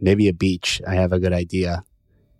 [0.00, 0.80] Maybe a beach.
[0.86, 1.84] I have a good idea.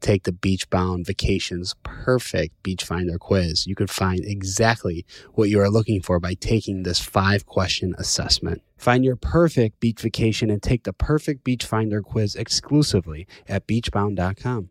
[0.00, 3.66] Take the Beach Bound Vacations Perfect Beach Finder quiz.
[3.66, 8.62] You could find exactly what you are looking for by taking this five question assessment.
[8.76, 14.70] Find your perfect beach vacation and take the perfect beach finder quiz exclusively at beachbound.com.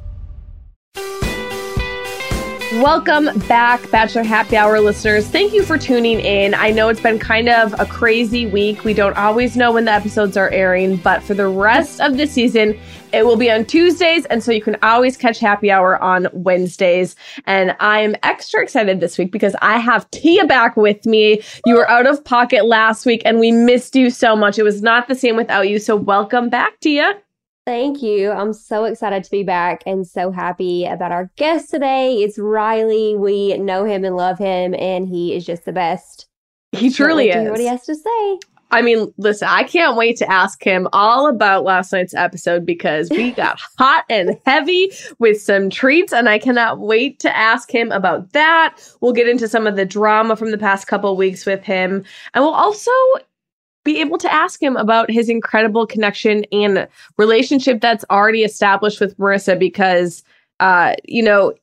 [2.75, 5.27] Welcome back, Bachelor Happy Hour listeners.
[5.27, 6.53] Thank you for tuning in.
[6.53, 8.85] I know it's been kind of a crazy week.
[8.85, 12.25] We don't always know when the episodes are airing, but for the rest of the
[12.25, 12.79] season,
[13.11, 14.23] it will be on Tuesdays.
[14.27, 17.17] And so you can always catch Happy Hour on Wednesdays.
[17.45, 21.41] And I'm extra excited this week because I have Tia back with me.
[21.65, 24.57] You were out of pocket last week and we missed you so much.
[24.57, 25.77] It was not the same without you.
[25.77, 27.21] So welcome back, Tia.
[27.65, 28.31] Thank you.
[28.31, 32.15] I'm so excited to be back and so happy about our guest today.
[32.15, 33.15] It's Riley.
[33.15, 36.27] We know him and love him, and he is just the best.
[36.71, 37.49] He truly is.
[37.49, 38.39] what he has to say.
[38.71, 43.09] I mean, listen, I can't wait to ask him all about last night's episode because
[43.09, 47.91] we got hot and heavy with some treats, and I cannot wait to ask him
[47.91, 48.77] about that.
[49.01, 52.43] We'll get into some of the drama from the past couple weeks with him, and
[52.43, 52.91] we'll also
[53.83, 56.87] be able to ask him about his incredible connection and
[57.17, 60.23] relationship that's already established with Maurissa because
[60.59, 61.53] uh you know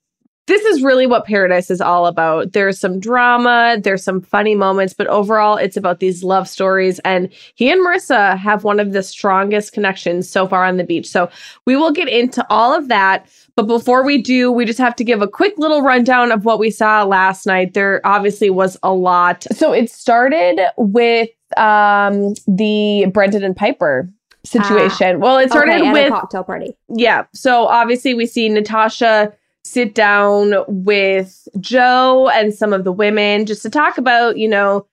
[0.49, 2.55] this is really what paradise is all about.
[2.55, 7.29] There's some drama, there's some funny moments, but overall it's about these love stories and
[7.55, 11.07] he and Maurissa have one of the strongest connections so far on the beach.
[11.07, 11.29] So
[11.67, 15.05] we will get into all of that, but before we do, we just have to
[15.05, 17.75] give a quick little rundown of what we saw last night.
[17.75, 19.47] There obviously was a lot.
[19.53, 21.29] So it started with
[21.59, 24.09] um the Brendan and Piper
[24.45, 25.17] situation.
[25.17, 26.77] Ah, well, it started okay, with cocktail party.
[26.89, 27.27] Yeah.
[27.35, 29.33] So obviously we see Natasha
[29.65, 34.87] sit down with Joe and some of the women just to talk about, you know,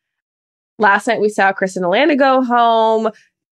[0.79, 3.09] last night we saw Chris and Alana go home.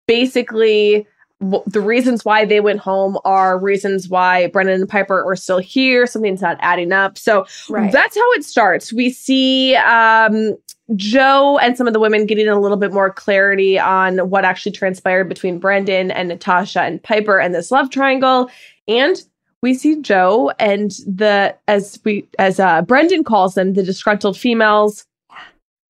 [0.08, 1.06] Basically,
[1.40, 6.06] the reasons why they went home are reasons why Brendan and Piper are still here.
[6.06, 7.18] Something's not adding up.
[7.18, 7.92] So right.
[7.92, 8.92] that's how it starts.
[8.92, 10.58] We see um,
[10.96, 14.74] Joe and some of the women getting a little bit more clarity on what actually
[14.74, 18.50] transpired between Brendan and Natasha and Piper and this love triangle.
[18.90, 19.22] And
[19.62, 25.06] we see Joe and the as we as uh Brendan calls them, the disgruntled females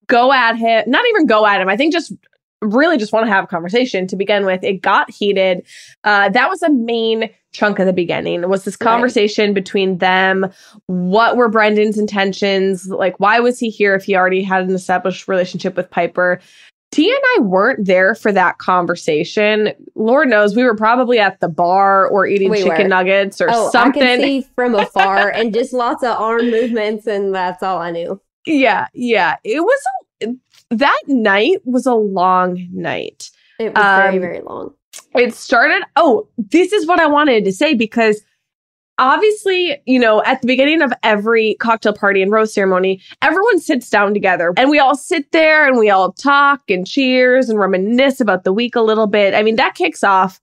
[0.08, 1.70] go at him, not even go at him.
[1.70, 2.12] I think just
[2.62, 4.64] really just want to have a conversation to begin with.
[4.64, 5.66] It got heated.
[6.04, 9.56] Uh, that was a main chunk of the beginning was this conversation right.
[9.56, 10.52] between them.
[10.86, 12.88] What were Brendan's intentions?
[12.88, 16.40] Like, why was he here if he already had an established relationship with Piper?
[16.92, 19.74] Tia and I weren't there for that conversation.
[19.94, 22.88] Lord knows we were probably at the bar or eating We chicken were.
[22.88, 24.02] nuggets or oh, something.
[24.02, 27.92] I could see from afar and just lots of arm movements, and that's all I
[27.92, 28.20] knew.
[28.48, 29.36] Yeah, yeah.
[29.44, 29.99] It was a,
[30.72, 33.30] that night was a long night.
[33.60, 34.74] It was very, Um, very long.
[35.16, 35.84] It started.
[35.96, 38.22] Oh, this is what I wanted to say because
[38.98, 43.90] obviously, you know, at the beginning of every cocktail party and rose ceremony, everyone sits
[43.90, 48.20] down together and we all sit there and we all talk and cheers and reminisce
[48.20, 49.34] about the week a little bit.
[49.34, 50.40] I mean, that kicks off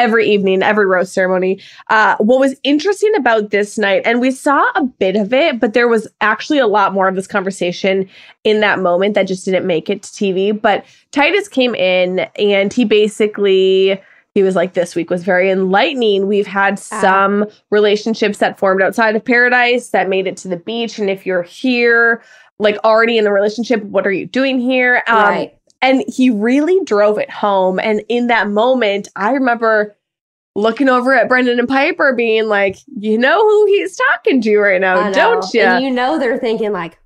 [0.00, 1.60] every evening, every rose ceremony.
[1.90, 5.74] Uh, what was interesting about this night, and we saw a bit of it, but
[5.74, 8.08] there was actually a lot more of this conversation
[8.42, 10.58] in that moment that just didn't make it to TV.
[10.58, 14.00] But Tituss came in and he basically
[14.32, 17.00] he was like this week was very enlightening we've had Ah.
[17.00, 21.26] some relationships that formed outside of paradise that made it to the beach and if
[21.26, 22.22] you're here
[22.60, 25.58] like already in a relationship what are you doing here um, right.
[25.82, 29.96] And he really drove it home and in that moment i remember
[30.54, 34.80] looking over at brendan and piper being like you know who he's talking to right
[34.80, 36.98] now don't you And you know they're thinking like,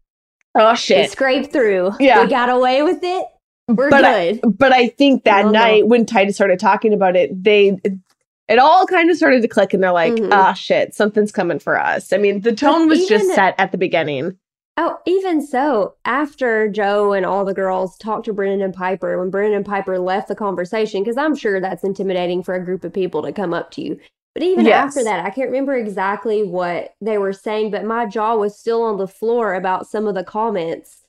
[0.57, 1.93] oh it shit scraped through.
[2.01, 2.25] Yeah.
[2.25, 3.27] We got away with it.
[3.69, 4.59] We're But I- good.
[4.59, 7.79] but I think that night when Tituss started talking about it, they
[8.49, 10.31] it all kind of started to click and they're like, Mhm.
[10.33, 12.13] ah shit, something's coming for us.
[12.13, 14.37] I mean, the tone was just set at the beginning.
[14.77, 19.31] Oh, even so, after Joe and all the girls talked to Brendan and Piper, when
[19.31, 22.93] Brendan and Piper left the conversation, because I'm sure that's intimidating for a group of
[22.93, 24.01] people to come up to you.
[24.35, 24.89] But even Yes.
[24.89, 28.83] after that, I can't remember exactly what they were saying, but my jaw was still
[28.83, 31.05] on the floor about some of the comments,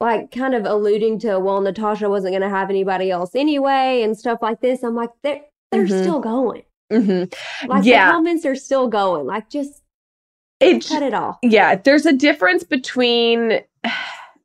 [0.00, 4.18] like kind of alluding to, well, Natasha wasn't going to have anybody else anyway, and
[4.18, 4.82] stuff like this.
[4.82, 6.00] I'm like, they're they're Mhm.
[6.00, 6.64] still going.
[6.90, 7.24] hmm
[7.68, 8.06] Like Yeah.
[8.06, 9.26] the comments are still going.
[9.26, 9.82] Like just
[10.60, 11.38] It cut it off.
[11.42, 13.60] yeah, there's a difference between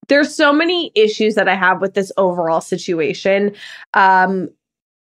[0.07, 3.55] there's so many issues that I have with this overall situation.
[3.93, 4.49] Um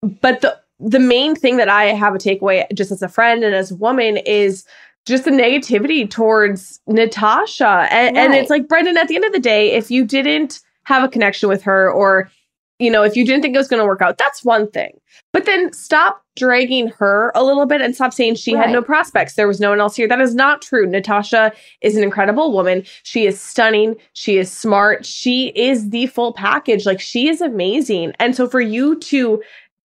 [0.02, 3.54] but the the main thing that I have a takeaway just as a friend and
[3.54, 4.64] as a woman is
[5.06, 7.86] just the negativity towards Natasha.
[7.90, 11.02] And, and it's like Brendan, at the end of the day, if you didn't have
[11.02, 12.30] a connection with her or
[12.80, 14.92] you know, if you didn't think it was going to work out, that's one thing.
[15.32, 19.34] But then stop dragging her a little bit and stop saying she had no prospects.
[19.34, 20.08] There was no one else here.
[20.08, 20.86] That is not true.
[20.86, 22.84] Natasha is an incredible woman.
[23.02, 23.96] She is stunning.
[24.14, 25.04] She is smart.
[25.04, 26.86] She is the full package.
[26.86, 28.12] Like she is amazing.
[28.18, 29.42] And so for you to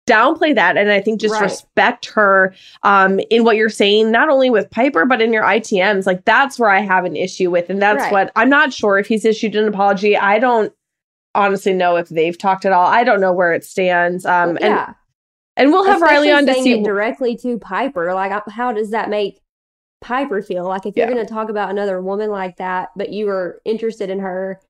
[0.06, 1.43] downplay that and I think just Right.
[1.43, 6.06] respect her um in what you're saying, not only with Piper, but in your ITMs,
[6.06, 7.70] like that's where I have an issue with.
[7.70, 8.12] And that's Right.
[8.12, 10.17] what I'm not sure if he's issued an apology.
[10.17, 10.73] I don't
[11.34, 12.86] honestly know if they've talked at all.
[12.86, 14.25] I don't know where it stands.
[14.25, 14.94] Um and yeah.
[15.56, 18.12] and we'll have Riley on to see it directly to Piper.
[18.14, 19.40] Like, uh, how does that make
[20.00, 20.64] Piper feel?
[20.64, 21.14] Like, if you're Yeah.
[21.14, 24.60] going to talk about another woman like that, but you were interested in her,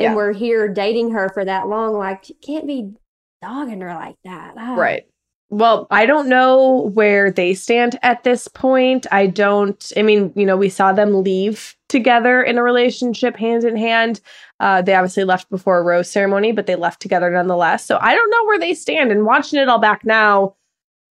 [0.00, 0.14] and Yeah.
[0.16, 2.94] we're here dating her for that long, like, you can't be
[3.42, 4.54] dogging her like that.
[4.56, 4.74] Ah.
[4.74, 5.04] Right.
[5.50, 9.06] Well, I don't know where they stand at this point.
[9.12, 13.62] I don't, I mean, you know, we saw them leave together in a relationship hand
[13.62, 14.20] in hand.
[14.64, 17.84] Uh, they obviously left before a rose ceremony, but they left together nonetheless.
[17.84, 19.12] So I don't know where they stand.
[19.12, 20.54] And watching it all back now,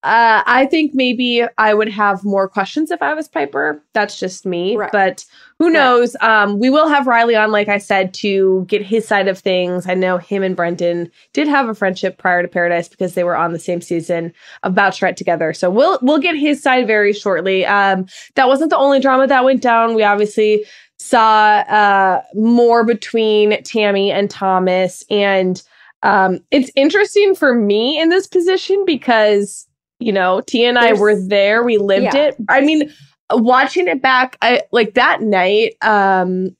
[0.04, 3.84] uh, I think maybe I would have more questions if I was Piper.
[3.92, 4.74] That's just me.
[4.76, 4.90] Right.
[4.90, 5.24] But
[5.58, 5.74] who Right.
[5.74, 6.16] knows?
[6.20, 9.86] Um, we will have Riley on, like I said, to get his side of things.
[9.86, 13.36] I know him and Brendan did have a friendship prior to Paradise because they were
[13.36, 14.32] on the same season
[14.64, 15.52] of Bachelorette together.
[15.52, 17.64] So we'll we'll get his side very shortly.
[17.64, 19.94] Um, that wasn't the only drama that went down.
[19.94, 20.64] We obviously
[21.02, 25.62] saw uh, more between Tammy and Thomas, and
[26.02, 29.66] um, it's interesting for me in this position because
[29.98, 31.62] you know Tia and I were there.
[31.62, 32.28] We lived Yeah.
[32.28, 32.36] it.
[32.48, 32.92] I mean,
[33.30, 35.74] watching it back, I like that night.
[35.82, 36.56] Um,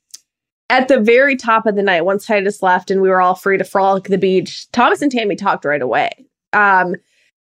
[0.69, 3.57] at the very top of the night, once Tituss left and we were all free
[3.57, 6.09] to frolic the beach, Thomas and Tammy talked right away.
[6.51, 6.95] Um,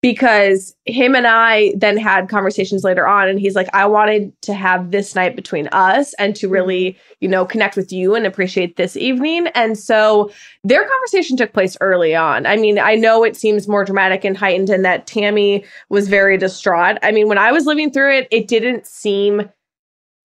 [0.02, 4.54] because him and I then had conversations later on, and he's like, I wanted to
[4.54, 8.76] have this night between us and to really, you know, connect with you and appreciate
[8.76, 9.48] this evening.
[9.48, 10.30] And so
[10.62, 12.46] their conversation took place early on.
[12.46, 16.36] I mean, I know it seems more dramatic and heightened, and that Tammy was very
[16.36, 16.98] distraught.
[17.02, 19.50] I mean, when I was living through it, it didn't seem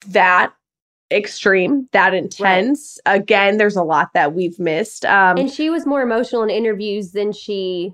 [0.08, 0.54] that
[1.12, 3.00] extreme, that intense.
[3.06, 5.06] Again, there's a lot that we've missed.
[5.06, 7.94] Um, And she was more emotional in interviews than she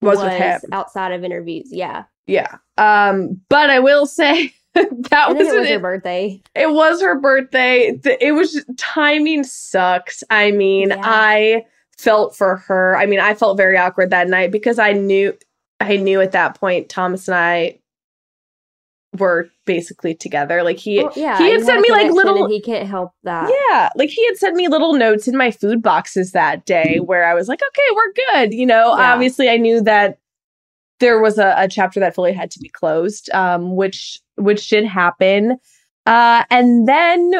[0.00, 0.60] Was with him.
[0.72, 1.68] outside of interviews.
[1.72, 2.04] Yeah.
[2.26, 2.56] yeah.
[2.76, 6.40] Um, but I will say that was, it was her birthday.
[6.54, 7.98] it was her birthday.
[8.20, 10.22] It was just, timing sucks.
[10.30, 11.00] I mean, Yeah.
[11.02, 11.64] I
[11.96, 12.96] felt for her.
[12.96, 15.36] I mean, I felt very awkward that night because I knew
[15.80, 17.80] I knew at that point Thomas and I
[19.20, 20.62] were basically together.
[20.62, 23.50] Like he Well, yeah, he had sent me like little he can't help that.
[23.70, 27.24] yeah, like he had sent me little notes in my food boxes that day where
[27.24, 28.12] I was like, okay, we're
[28.44, 28.54] good.
[28.54, 29.12] You know, Yeah.
[29.12, 30.18] obviously I knew that
[31.00, 34.84] there was a, a chapter that fully had to be closed, um, which which did
[34.84, 35.58] happen.
[36.06, 37.32] Uh, and then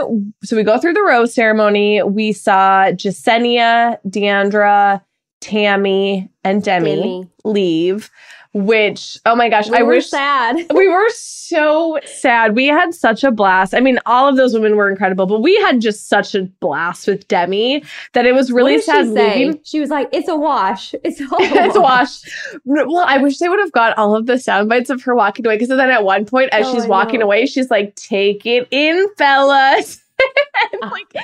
[0.44, 2.02] so we go through the rose ceremony.
[2.02, 5.02] We saw Jasenia, Deandra,
[5.40, 7.30] Tammy, and Demi, Demi.
[7.44, 8.10] leave.
[8.54, 10.56] Which oh my gosh, We I were wish sad.
[10.74, 12.56] we were so sad.
[12.56, 13.74] We had such a blast.
[13.74, 17.06] I mean, all of those women were incredible, but we had just such a blast
[17.06, 19.38] with Demi that it was really sad she say?
[19.46, 19.60] leaving.
[19.64, 20.94] She was like, "It's a wash.
[21.04, 22.20] It's all it's a wash.
[22.64, 25.46] Well, I wish they would have got all of the sound bites of her walking
[25.46, 27.26] away because then at one point, as Oh, she's I walking know.
[27.26, 30.00] away, she's like, "Take it in, fellas."
[30.72, 30.88] and Ah.
[30.90, 31.14] like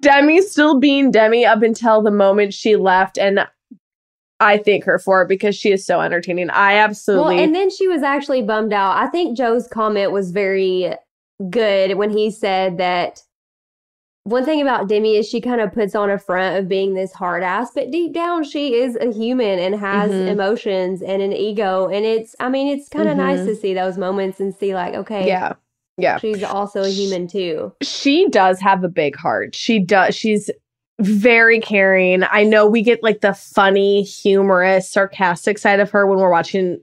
[0.00, 3.46] Demi's still being Demi up until the moment she left, and
[4.40, 6.50] I thank her for because she is so entertaining.
[6.50, 8.96] I absolutely Well, and then she was actually bummed out.
[8.96, 10.94] I think Joe's comment was very
[11.50, 13.22] good when he said that
[14.24, 17.12] one thing about Demi is she kind of puts on a front of being this
[17.12, 20.28] hard ass, but deep down she is a human and has Mhm.
[20.28, 21.88] emotions and an ego.
[21.88, 23.46] And it's, I mean, it's kind of nice Mhm.
[23.46, 25.54] to see those moments and see, like, okay, yeah,
[25.96, 26.18] yeah.
[26.18, 27.72] she's also a human too.
[27.82, 29.54] she does have a big heart.
[29.54, 30.14] She does.
[30.14, 30.50] She's
[31.00, 32.22] very caring.
[32.24, 36.80] I know we get like the funny, humorous, sarcastic side of her when we're watching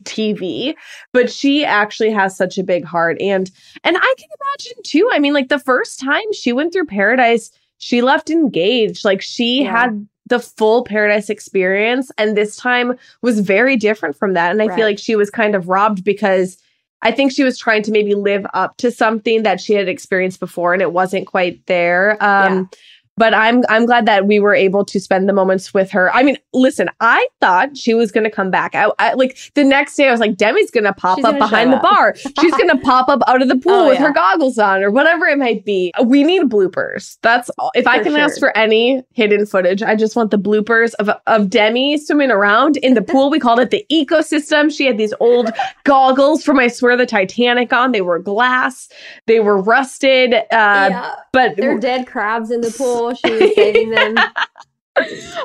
[0.00, 0.74] TV,
[1.12, 3.50] but she actually has such a big heart and
[3.84, 5.08] and I can imagine too.
[5.12, 9.04] I mean like the first time she went through paradise, she left engaged.
[9.04, 9.72] Like she Yeah.
[9.80, 14.66] had the full paradise experience and this time was very different from that and I
[14.66, 14.76] Right.
[14.76, 16.58] feel like she was kind of robbed because
[17.00, 20.38] I think she was trying to maybe live up to something that she had experienced
[20.40, 22.16] before and it wasn't quite there.
[22.22, 22.68] Um
[23.18, 26.12] but I'm I'm glad that we were able to spend the moments with her.
[26.14, 28.74] I mean, listen, I thought she was going to come back.
[28.74, 31.38] I, I like the next day I was like Demi's going to pop She's up
[31.38, 31.82] behind the up.
[31.82, 32.14] bar.
[32.40, 34.90] She's going to pop up out of the pool Oh, with her goggles on or
[34.90, 35.92] whatever it might be.
[36.04, 37.18] We need bloopers.
[37.22, 37.70] That's all.
[37.74, 41.10] If I For can ask for any hidden footage, I just want the bloopers of
[41.26, 43.30] of Demi swimming around in the pool.
[43.30, 44.74] We called it the ecosystem.
[44.74, 45.50] She had these old
[45.84, 47.92] goggles from I swear the Titanic on.
[47.92, 48.88] They were glass.
[49.26, 50.34] They were rusted.
[50.34, 51.14] Uh, yeah.
[51.32, 53.07] But There are dead crabs in the pool.
[53.14, 54.16] She was saving them.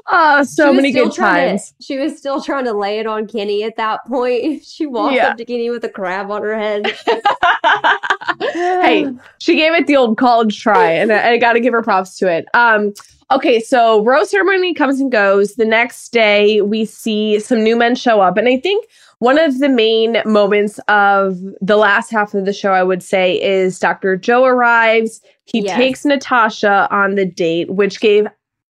[0.07, 1.69] oh, so many good times.
[1.69, 4.63] To, she was still trying to lay it on Kenny at that point.
[4.73, 5.27] She walked Yeah.
[5.29, 6.87] up to Kenny with a crab on her head.
[8.53, 9.07] hey,
[9.39, 12.17] she gave it the old college try, and I, I got to give her props
[12.17, 12.45] to it.
[12.53, 12.93] Um,
[13.31, 15.55] okay, so rose ceremony comes and goes.
[15.55, 18.87] The next day, we see some new men show up, and I think
[19.23, 23.41] one of the main moments of the last half of the show, I would say,
[23.41, 24.17] is Dr.
[24.17, 25.21] Joe arrives.
[25.45, 25.77] He Yes.
[25.77, 28.27] takes Natasha on the date, which gave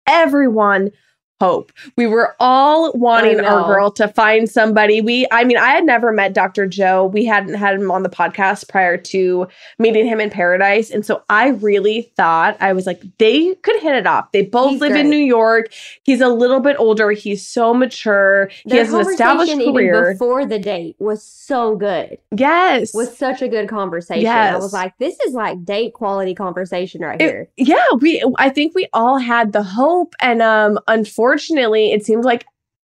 [0.08, 0.90] everyone
[1.40, 1.72] hope.
[1.96, 5.00] We were all wanting our girl to find somebody.
[5.02, 6.68] We, I mean, I had never met Dr.
[6.68, 7.06] Joe.
[7.06, 10.90] We hadn't had him on the podcast prior to meeting him in Paradise.
[10.92, 14.32] And so I really thought, I was like, they could hit it off.
[14.34, 15.10] They both He's live in.
[15.10, 15.72] New York.
[16.04, 17.12] He's a little bit older.
[17.12, 18.50] He's so mature.
[18.64, 20.12] He Their has an established career.
[20.14, 22.18] before the date was so good.
[22.36, 22.94] yes.
[22.94, 24.24] Was such a good conversation.
[24.24, 24.54] Yes.
[24.56, 27.50] I was like, this is like date quality conversation right It- here.
[27.58, 32.46] yeah, we I think we all had the hope and um unfortunately it seemed like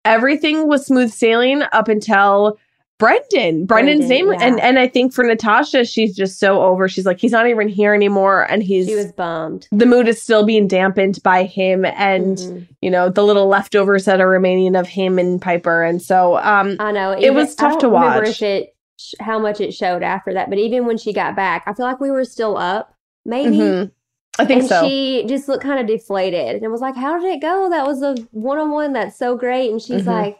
[0.05, 2.59] everything was smooth sailing up until
[2.99, 3.67] Brendan.
[3.67, 4.47] Brendan's Brendan, name yeah.
[4.47, 6.89] and and I think for Natasha she's just so over.
[6.89, 9.67] She's like he's not even here anymore and he's She was bummed.
[9.73, 12.69] the mood is still being dampened by him and Mhm.
[12.81, 16.77] you know the little leftovers that are remaining of him and Piper and so um
[16.79, 18.41] I know It was I tough to watch.
[18.41, 21.73] It sh- how much it showed after that, but even when she got back, I
[21.75, 22.95] feel like we were still up.
[23.25, 23.57] Maybe.
[23.59, 23.91] mhm.
[24.39, 24.89] I think and so.
[24.89, 27.69] she just looked kind of deflated and was like, How did it go?
[27.71, 29.71] That was a one on one that's so great.
[29.71, 30.07] And she's Mhm.
[30.07, 30.39] like,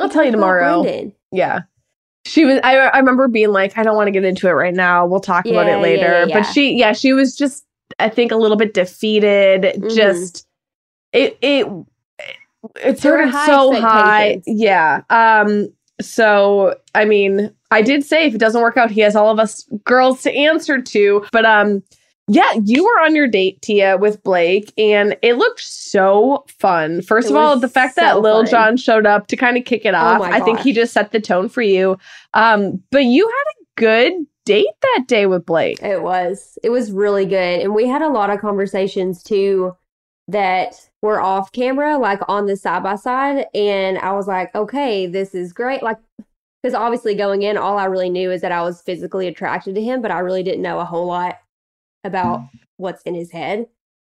[0.00, 0.82] I'll tell you tomorrow.
[0.82, 1.60] Brendan?" Yeah.
[2.24, 4.74] She was I I remember being like, I don't want to get into it right
[4.74, 5.06] now.
[5.06, 6.20] We'll talk about it later.
[6.20, 6.38] yeah, yeah.
[6.40, 7.64] But she yeah, she was just
[7.98, 9.62] I think a little bit defeated.
[9.62, 9.94] Mhm.
[9.94, 10.46] Just
[11.12, 11.66] it it
[12.82, 14.42] it started high so high.
[14.46, 15.02] Yeah.
[15.10, 19.30] Um so I mean, I did say if it doesn't work out, he has all
[19.30, 21.24] of us girls to answer to.
[21.32, 21.82] But um
[22.28, 27.00] yeah, you were on your date, Tia, with Blake, and it looked so fun.
[27.00, 28.50] First It of all, the fact so that Lil fun.
[28.50, 30.92] Jon showed up to kind of kick it Oh off, my I think he just
[30.92, 31.96] set the tone for you.
[32.34, 35.82] Um, but you had a good date that day with Blake.
[35.82, 36.58] It was.
[36.62, 37.60] It was really good.
[37.60, 39.74] And we had a lot of conversations too
[40.26, 43.46] that were off camera, like on the side by side.
[43.54, 45.82] And I was like, okay, this is great.
[45.82, 45.96] Like,
[46.62, 49.82] because obviously going in, all I really knew is that I was physically attracted to
[49.82, 51.38] him, but I really didn't know a whole lot
[52.04, 52.40] about
[52.76, 53.66] what's in his head.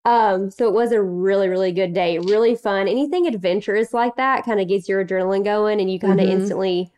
[0.05, 2.87] Um, so it was a really, really good day, really fun.
[2.87, 6.31] Anything adventurous like that kind of gets your adrenaline going and you kind of Mhm.
[6.31, 6.91] instantly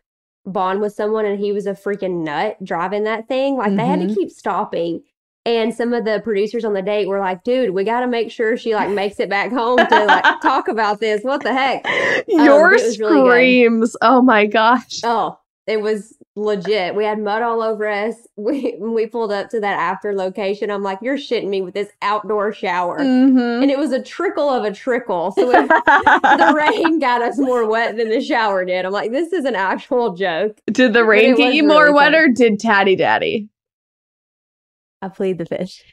[0.46, 3.56] bond with someone and he was a freaking nut driving that thing.
[3.56, 4.14] Like they had to Mhm.
[4.14, 5.02] keep stopping.
[5.46, 8.30] And some of the producers on the date were like, dude, we got to make
[8.30, 11.22] sure she like makes it back home to like talk about this.
[11.22, 11.84] What the heck?
[12.28, 13.26] Your was really good.
[13.28, 13.96] screams.
[14.00, 15.00] oh my gosh.
[15.04, 16.94] Oh, it was legit.
[16.94, 18.14] We had mud all over us.
[18.36, 20.70] We we pulled up to that after location.
[20.70, 22.98] I'm like, you're shitting me with this outdoor shower.
[22.98, 23.62] Mhm.
[23.62, 25.30] And it was a trickle of a trickle.
[25.32, 28.84] So it, the rain got us more wet than the shower did.
[28.84, 30.60] I'm like, this is an actual joke.
[30.66, 33.48] did the rain get you more really wet or did Tatty Daddy?
[35.00, 35.84] I played the fish.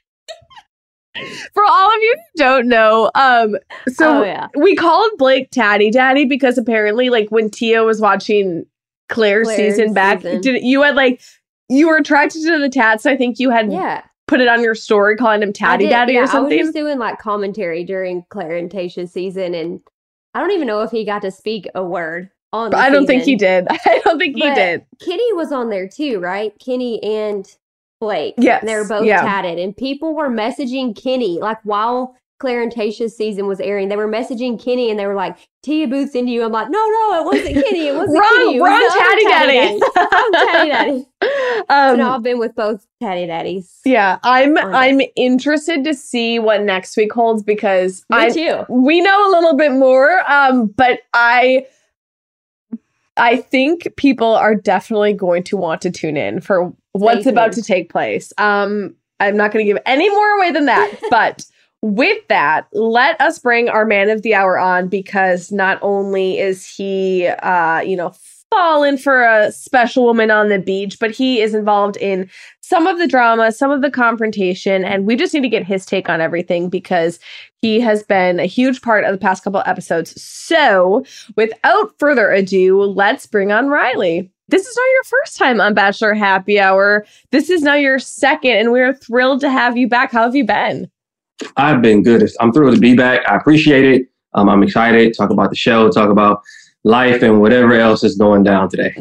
[1.54, 3.58] For all of you who don't know, um,
[3.90, 4.48] so oh yeah.
[4.58, 8.66] we called Blake Tatty Daddy because apparently, like when Tia was watching
[9.12, 10.42] Clare's, Clare's season back, season.
[10.42, 11.22] did you had like
[11.70, 13.06] you were attracted to the tats?
[13.06, 14.02] I think you had Yeah.
[14.28, 16.98] put it on your story calling him Tatty did- Daddy yeah, or I was doing
[17.00, 19.80] like commentary during Clare and Tayshia's season and
[20.34, 23.06] I don't even know if he got to speak a word on the I don't
[23.06, 23.68] think he did.
[23.86, 24.86] I don't think he did.
[25.04, 26.54] Kenny was on there too, right?
[26.64, 27.46] Kenny and
[28.00, 28.34] Blake.
[28.38, 29.22] Yeah, they're both yeah.
[29.22, 29.60] tatted.
[29.60, 34.90] And people were messaging Kenny, like while Tayshia's season was airing, they were messaging Kenny
[34.90, 36.44] and they were like, Tia Booth's into you.
[36.44, 37.88] I'm like, no, no, it wasn't Kenny.
[37.88, 38.58] It wasn't Wrong- Kenny.
[38.58, 41.06] It wrong other Tatty Daddy." Wrong Tatty Daddy.
[41.24, 43.80] So Um, now I've been with both Tatty Daddies.
[43.86, 48.66] yeah, I'm I'm interested to see what next week holds because Me I too.
[48.70, 51.66] we know a little bit more um but i
[53.18, 57.62] i think people are definitely going to want to tune in for what's about to
[57.62, 61.46] take place um i'm not going to give any more away than that but
[61.82, 66.66] with that let us bring our man of the hour on because not only is
[66.66, 68.14] he uh you know
[68.52, 72.30] fallen for a special woman on the beach but he is involved in
[72.62, 75.86] some of the drama some of the confrontation and we just need to get his
[75.86, 77.18] take on everything because
[77.62, 80.20] he has been a huge part of the past couple episodes.
[80.22, 84.32] So, without further ado, let's bring on Riley.
[84.48, 87.06] This is not your first time on Bachelor Happy Hour.
[87.32, 90.12] This is now your second, and we're thrilled to have you back.
[90.12, 90.90] How have you been?
[91.58, 92.28] I've been good.
[92.40, 93.22] I'm thrilled to be back.
[93.30, 94.08] I appreciate it.
[94.34, 95.14] Um, I'm excited.
[95.18, 95.90] Talk about the show.
[95.90, 96.42] Talk about
[96.84, 98.94] life and whatever else is going down today.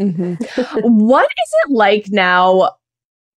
[0.83, 2.71] what is it like now?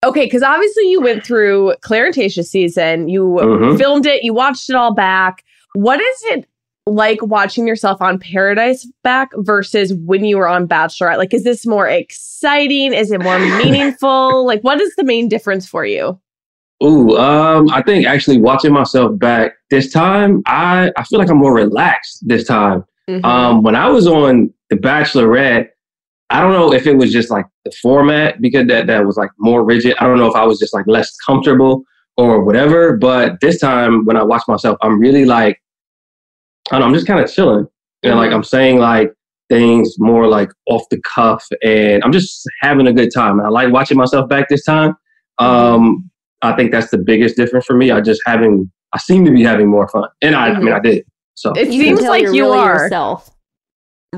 [0.04, 3.08] Okay, because obviously you went through Tayshia season.
[3.08, 3.78] You Mhm.
[3.78, 4.22] filmed it.
[4.22, 5.42] You watched it all back.
[5.74, 6.46] What is it
[6.86, 11.16] like watching yourself on Paradise back versus when you were on Bachelorette?
[11.16, 12.92] Like, is this more exciting?
[12.92, 14.44] Is it more meaningful?
[14.46, 16.18] like, what is the main difference for you?
[16.84, 21.38] Ooh, um, I think actually watching myself back this time, I, I feel like I'm
[21.38, 22.84] more relaxed this time.
[23.08, 23.24] Mm-hmm.
[23.24, 25.68] Um, when I was on The Bachelorette,
[26.30, 29.30] I don't know if it was just like the format because that, that was like
[29.38, 29.94] more rigid.
[29.98, 31.84] I don't know if I was just like less comfortable
[32.16, 32.96] or whatever.
[32.96, 35.60] But this time when I watch myself, I'm really like,
[36.70, 37.66] I don't know, I'm just kind of chilling.
[38.02, 39.12] And like I'm saying like
[39.48, 43.38] things more like off the cuff and I'm just having a good time.
[43.38, 44.94] And I like watching myself back this time.
[45.38, 46.10] Um,
[46.44, 47.90] I think that's the biggest difference for me.
[47.90, 50.08] I just having I seem to be having more fun.
[50.22, 50.74] And I, I mean mm-hmm.
[50.74, 51.06] I did.
[51.34, 52.84] So It You seems tell like you're you really are.
[52.84, 53.30] yourself.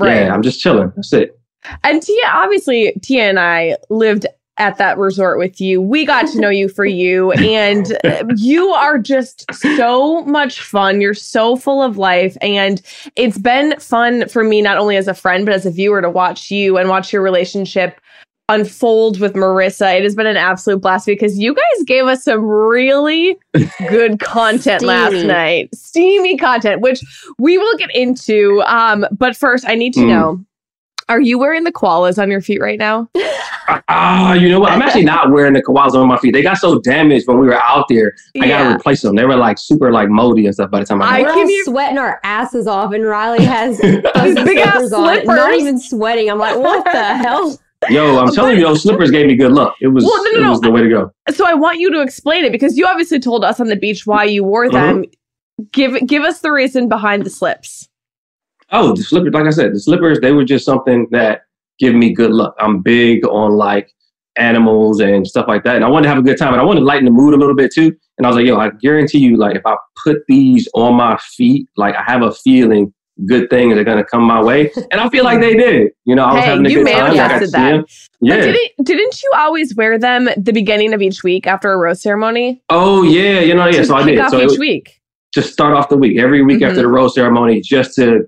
[0.01, 0.91] yeah, I'm just chilling.
[0.95, 1.39] That's it.
[1.83, 4.27] And Tia, obviously, Tia and I lived
[4.59, 5.81] at that resort with you.
[5.81, 7.97] We got to know you for you, and
[8.37, 11.01] you are just so much fun.
[11.01, 12.81] You're so full of life, and
[13.15, 16.09] it's been fun for me, not only as a friend, but as a viewer to
[16.09, 17.99] watch you and watch your relationship
[18.49, 19.97] unfold with Maurissa.
[19.97, 23.37] It has been an absolute blast because you guys gave us some really
[23.89, 25.69] good content last night.
[25.75, 27.01] Steamy content, which
[27.39, 28.61] we will get into.
[28.65, 30.07] Um, but first, I need to Mm.
[30.07, 30.45] know
[31.09, 33.09] are you wearing the koalas on your feet right now?
[33.89, 34.71] Ah, you know what?
[34.71, 36.31] I'm actually not wearing the koalas on my feet.
[36.33, 38.15] They got so damaged when we were out there.
[38.41, 39.15] I gotta replace them.
[39.15, 41.33] They were like super like moldy and stuff by the time I I We're got
[41.35, 45.35] can all you- sweating our asses off, and Riley has those big ass slippers on,
[45.35, 46.29] not even sweating.
[46.29, 47.59] I'm like, what the hell?
[47.89, 49.75] Yo, I'm telling you, those slippers gave me good luck.
[49.81, 50.49] It was Well, no, no, it no.
[50.51, 51.11] was the way to go.
[51.33, 54.05] So I want you to explain it because you obviously told us on the beach
[54.05, 54.77] why you wore uh-huh.
[54.77, 55.05] them.
[55.71, 57.89] Give give us the reason behind the slips.
[58.71, 61.41] Oh, the slippers, like I said, the slippers, they were just something that
[61.79, 62.55] give me good luck.
[62.59, 63.91] I'm big on like
[64.37, 65.75] animals and stuff like that.
[65.75, 67.33] And I wanted to have a good time and I wanted to lighten the mood
[67.33, 67.95] a little bit too.
[68.17, 71.17] And I was like, yo, I guarantee you, like if I put these on my
[71.35, 72.93] feet, like I have a feeling
[73.25, 74.71] good things are gonna come my way.
[74.91, 75.91] And I feel like they did.
[76.05, 77.15] You know, I was Hey, having a you good time.
[77.15, 77.71] Manifested see that.
[77.71, 77.85] them.
[78.21, 78.41] But Yeah.
[78.41, 82.61] didn't didn't you always wear them the beginning of each week after a rose ceremony?
[82.69, 83.79] oh yeah, you know, yeah.
[83.79, 84.19] to So I did.
[84.19, 84.93] off So each was- week.
[85.33, 86.67] just start off the week every week Mhm.
[86.69, 88.25] after the rose ceremony just to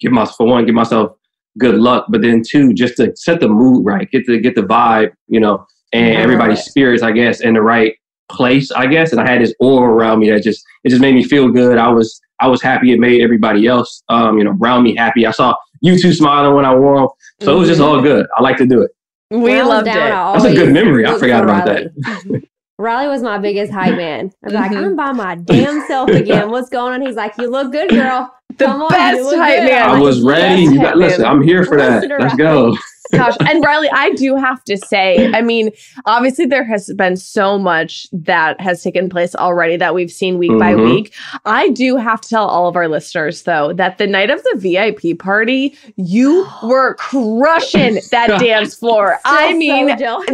[0.00, 1.12] give myself, for one give myself
[1.58, 4.60] good luck but then two just to set the mood right get the get the
[4.62, 6.20] vibe you know and Yeah.
[6.20, 7.94] everybody's spirits i guess in the right
[8.28, 11.14] place i guess and i had this aura around me that just it just made
[11.14, 14.56] me feel good i was i was happy it made everybody else um you know
[14.60, 17.08] around me happy i saw you two smiling when I wore them.
[17.42, 18.26] So it was just all good.
[18.34, 18.90] I like to do it.
[19.30, 20.14] We When loved down, it.
[20.14, 21.04] I That's a good memory.
[21.04, 21.88] I forgot about Riley.
[22.02, 22.42] that.
[22.78, 24.32] Riley was my biggest hype man.
[24.42, 24.84] I was like, Mhm.
[24.86, 26.50] I'm by my damn self again.
[26.50, 27.06] What's going on?
[27.06, 28.32] He's like, You look good, girl.
[28.56, 29.82] The Come on, best you hype man.
[29.82, 30.62] I'm like, was ready.
[30.62, 32.08] You got, listen, I'm here for that.
[32.18, 32.74] Let's go.
[33.12, 35.70] Gosh, and Riley, I do have to say, I mean,
[36.04, 40.58] obviously there has been so much that has taken place already that we've seen week
[40.58, 40.84] by Mhm.
[40.84, 41.14] week.
[41.44, 44.54] I do have to tell all of our listeners though that the night of the
[44.56, 49.18] VIP party, you were crushing that dance floor.
[49.24, 50.26] I mean, jealous.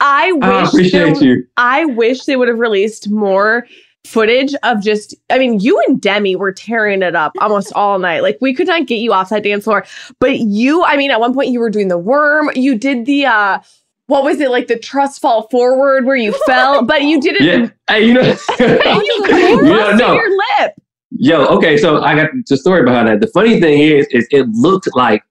[0.00, 1.44] I wish I appreciate there- you.
[1.56, 3.66] I wish they would have released more
[4.04, 8.22] footage of just I mean you and Demi were tearing it up almost all night.
[8.22, 9.84] Like we could not get you off that dance floor.
[10.18, 13.26] But you I mean at one point you were doing the worm, you did the
[13.26, 13.58] uh
[14.06, 17.42] what was it like the trust fall forward where you fell, but you did it
[17.44, 17.68] Yeah.
[17.88, 18.22] Hey, you know,
[18.58, 20.14] and you you know, no.
[20.14, 20.72] your lip.
[21.12, 23.20] Yo, okay, so I got the story behind that.
[23.20, 25.22] The funny thing is, is it looked like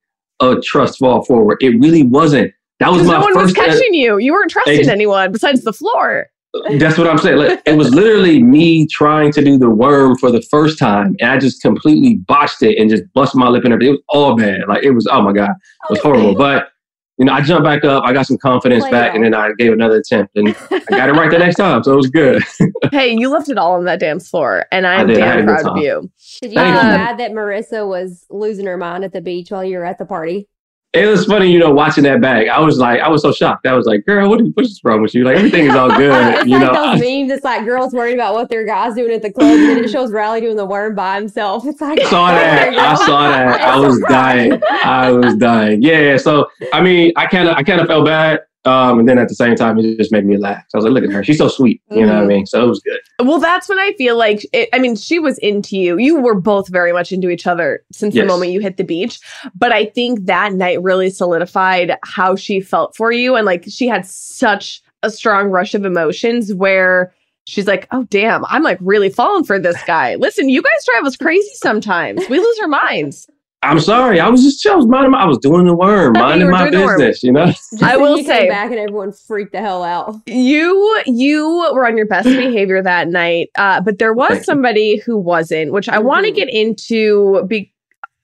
[0.42, 1.58] a trust fall forward.
[1.62, 2.54] It really wasn't.
[2.80, 3.58] That was Because my no one was first.
[3.60, 4.18] uh, catching you.
[4.20, 6.28] You weren't trusting Ex- anyone besides the floor.
[6.78, 7.38] That's what I'm saying.
[7.38, 11.32] Like, it was literally me trying to do the worm for the first time, and
[11.32, 13.94] I just completely botched it and just busted my lip and everything.
[13.94, 14.62] It was all bad.
[14.68, 15.08] Like it was.
[15.12, 16.36] Oh my god, it was horrible.
[16.36, 16.70] But
[17.20, 18.04] you know, I jumped back up.
[18.04, 20.80] I got some confidence Play back, it and then I gave another attempt, and I
[20.90, 21.84] got it right the next time.
[21.84, 22.42] So it was good.
[22.92, 25.22] Hey, you left it all on that dance floor, and I'm did.
[25.22, 26.10] I damn good proud of you.
[26.42, 26.98] Did you Thank feel you.
[26.98, 30.06] bad that Maurissa was losing her mind at the beach while you were at the
[30.06, 30.48] party?
[30.92, 32.48] It was funny, you know, watching that bag.
[32.48, 33.68] I was like, I was so shocked.
[33.68, 35.24] I was like, girl, what you, what's wrong with you?
[35.24, 36.74] Like everything is all good, you like know.
[36.74, 37.32] those memes.
[37.32, 39.92] It's like girls worried about what their guys doing at the club, and then it
[39.92, 41.64] shows Riley doing the worm by himself.
[41.68, 42.76] It's like I saw that.
[42.76, 43.62] I saw that.
[43.62, 44.60] I was dying.
[44.84, 45.84] I was dying.
[45.84, 46.18] Yeah.
[46.18, 48.40] So I mean, I kind of, I kind of felt bad.
[48.66, 50.64] Um, and then at the same time, it just made me laugh.
[50.68, 51.24] So I was like, look at her.
[51.24, 51.82] She's so sweet.
[51.90, 52.28] You know what I Mhm.
[52.28, 52.46] mean?
[52.46, 53.00] So it was good.
[53.26, 55.98] Well, that's when I feel like it, I mean, she was into you.
[55.98, 59.20] You were both very much into each other since the moment you hit the beach.
[59.56, 63.36] But I think that night really solidified how she felt for you.
[63.36, 67.14] And like she had such a strong rush of emotions where
[67.48, 70.16] she's like, oh, damn, I'm like really falling for this guy.
[70.16, 72.28] Listen, you guys drive us crazy sometimes.
[72.30, 73.28] We lose our minds.
[73.62, 74.20] I'm sorry.
[74.22, 76.70] I was just, I was minding my, I was doing the worm, You minding my
[76.70, 76.98] doing the worm.
[77.00, 77.46] business, you know?
[77.48, 80.16] Just I will you say- came back and everyone freaked the hell out.
[80.28, 84.44] You you were on your best behavior that night, uh, but there Thank was you.
[84.46, 87.44] somebody who wasn't, which I want to get into.
[87.48, 87.74] Be,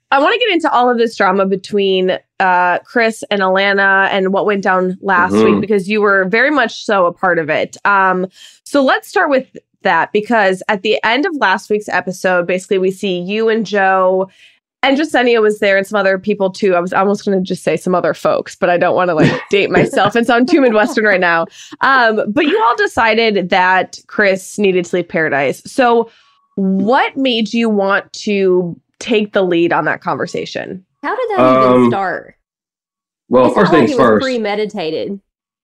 [0.09, 4.31] I want to get into all of this drama between uh, Chris and Alana and
[4.31, 5.43] what went down last Mhm.
[5.51, 7.75] week because you were very much so a part of it.
[7.83, 8.27] Um,
[8.63, 9.47] so let's start with
[9.81, 14.29] that because at the end of last week's episode, basically we see you and Joe.
[14.85, 16.75] And Jasenia was there and some other people too.
[16.75, 19.15] I was almost going to just say some other folks, but I don't want to
[19.15, 21.47] like date myself and sound too Midwestern right now.
[21.81, 25.63] Um, but you all decided that Chris needed Sleep Paradise.
[25.65, 26.09] So,
[26.55, 30.85] what made you want to take the lead on that conversation?
[31.03, 32.35] How did that even Um, start?
[33.27, 34.23] Well, It's first like things it was first.
[34.23, 35.19] premeditated,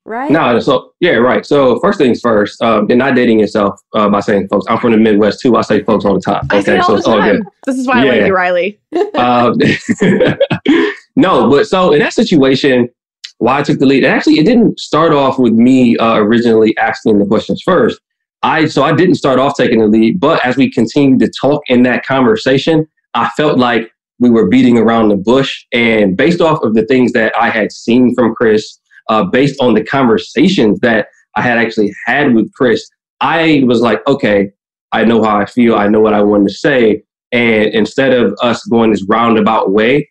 [0.05, 0.31] right?
[0.31, 1.45] No, so yeah, right.
[1.45, 4.65] So first things first, um, you're not dating yourself uh, by saying folks.
[4.69, 5.55] I'm from the Midwest too.
[5.55, 6.47] I say folks all the time.
[6.51, 7.41] I Okay, so it's all good.
[7.65, 8.11] This is why I Yeah.
[8.11, 8.79] like you, Riley.
[9.15, 9.57] um,
[11.15, 12.89] no, but so in that situation,
[13.37, 16.77] why I took the lead, and actually, it didn't start off with me uh, originally
[16.77, 17.99] asking the questions first.
[18.43, 21.61] I so I didn't start off taking the lead, but as we continued to talk
[21.67, 25.65] in that conversation, I felt like we were beating around the bush.
[25.73, 28.79] And based off of the things that I had seen from Chris,
[29.11, 34.05] uh, based on the conversations that I had actually had with Chris, I was like,
[34.07, 34.51] okay,
[34.93, 35.75] I know how I feel.
[35.75, 37.03] I know what I want to say.
[37.31, 40.09] And instead of us going this roundabout way,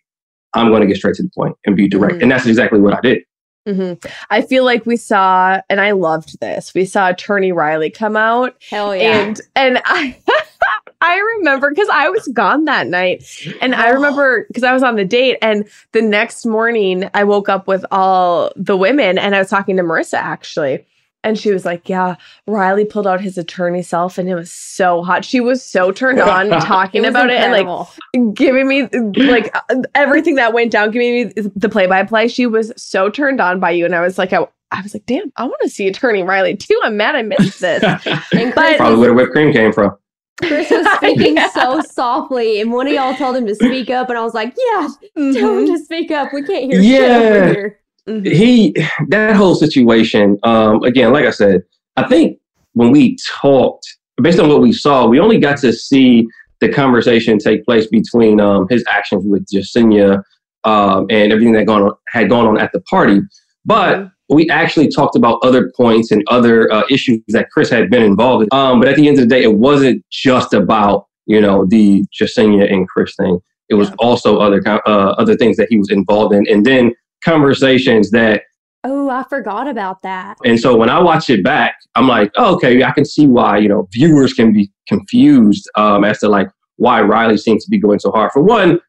[0.53, 2.15] I'm going to get straight to the point and be direct.
[2.15, 2.21] Mhm.
[2.23, 3.23] And that's exactly what I did.
[3.67, 3.93] hmm
[4.31, 6.73] I feel like we saw, and I loved this.
[6.73, 9.19] We saw Attorney Riley come out, Hell yeah.
[9.21, 10.17] and and I.
[11.01, 13.23] I remember because I was gone that night.
[13.59, 15.37] And I remember because I was on the date.
[15.41, 19.77] And the next morning, I woke up with all the women and I was talking
[19.77, 20.85] to Maurissa actually.
[21.23, 22.15] And she was like, Yeah,
[22.47, 25.23] Riley pulled out his attorney self and it was so hot.
[25.25, 29.53] She was so turned on talking was about it and like giving me like
[29.93, 32.27] everything that went down, giving me the play by play.
[32.27, 33.85] She was so turned on by you.
[33.85, 36.55] And I was like, I, I was like, damn, I want to see Attorney Riley
[36.55, 36.79] too.
[36.83, 37.83] I'm mad I missed this.
[38.33, 39.95] And But- Probably where the whipped cream came from.
[40.41, 41.49] Chris was speaking Yeah.
[41.49, 44.55] so softly, and one of y'all told him to speak up, and I was like,
[44.57, 45.77] "Yeah, tell him Mhm.
[45.77, 46.33] to speak up.
[46.33, 47.17] We can't hear shit Yeah.
[47.17, 47.77] over here."
[48.09, 48.25] Mhm.
[48.31, 48.75] he
[49.09, 51.61] that whole situation um again like i said
[51.97, 52.39] i think
[52.73, 53.85] when we talked
[54.23, 56.25] based on what we saw we only got to see
[56.61, 60.23] the conversation take place between um his actions with Jasenia
[60.63, 63.21] um and everything that gone on, had gone on at the party
[63.65, 64.11] but Mhm.
[64.29, 68.43] we actually talked about other points and other uh, issues that chris had been involved
[68.43, 71.65] in um but at the end of the day it wasn't just about you know
[71.67, 75.89] the Jasenia and chris thing It was also other uh, other things that he was
[75.89, 76.91] involved in, and then
[77.23, 78.41] conversations that.
[78.83, 80.37] Oh, I forgot about that.
[80.43, 83.59] And so when I watch it back, I'm like, oh, okay, I can see why
[83.63, 87.79] you know viewers can be confused um, as to like why Riley seems to be
[87.79, 88.31] going so hard.
[88.33, 88.79] For one,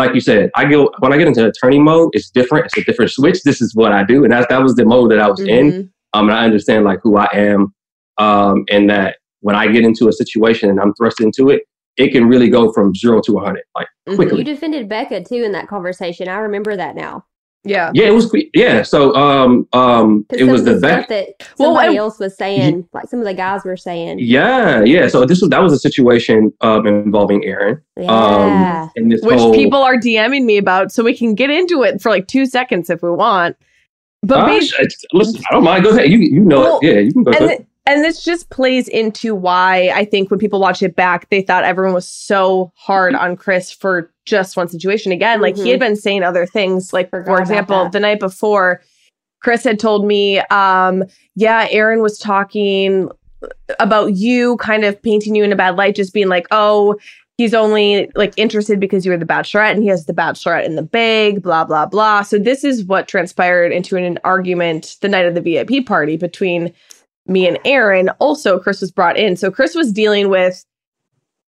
[0.00, 2.66] like you said, I go when I get into attorney mode, it's different.
[2.66, 3.42] It's a different switch.
[3.42, 5.72] This is what I do, and that that was the mode that I was in.
[5.72, 5.88] Mhm.
[6.12, 7.72] Um, and I understand like who I am,
[8.18, 11.62] um, and that when I get into a situation and I'm thrust into it,
[11.96, 14.16] it can really go from zero to 100 like Mhm.
[14.16, 14.38] quickly.
[14.38, 16.28] You defended Becca too in that conversation.
[16.28, 17.24] I remember that now.
[17.62, 17.90] Yeah.
[17.94, 18.34] Yeah, it was.
[18.54, 21.08] Yeah, so um, um it was of the stuff back.
[21.08, 24.18] that Well, somebody and- else was saying, like some of the guys were saying.
[24.20, 25.08] Yeah, yeah.
[25.08, 27.82] So this was that was a situation um, involving Aaron.
[27.98, 28.10] Yeah.
[28.10, 31.82] Um, and this Which whole, people are DMing me about, so we can get into
[31.82, 33.56] it for like two seconds if we want.
[34.22, 35.84] But Uh, bas- listen, I don't mind.
[35.84, 36.10] Go ahead.
[36.10, 36.86] You you know Well, it.
[36.94, 37.56] Yeah, you can go and ahead.
[37.58, 41.42] th- and this just plays into why I think when people watch it back, they
[41.42, 45.12] thought everyone was so hard on Chris for just one situation.
[45.12, 48.80] Again, like he had been saying other things, like Forgot for example, the night before,
[49.42, 51.02] Chris had told me, um,
[51.34, 53.10] yeah, Aaron was talking
[53.78, 56.96] about you, kind of painting you in a bad light, just being like, oh.
[57.38, 60.76] He's only like interested because you were the bachelorette and he has the bachelorette in
[60.76, 62.20] the bag, blah, blah, blah.
[62.20, 66.70] So, this is what transpired into an, argument the night of the VIP party between
[67.30, 68.10] me and Aaron.
[68.18, 69.36] Also, Chris was brought in.
[69.36, 70.64] So Chris was dealing with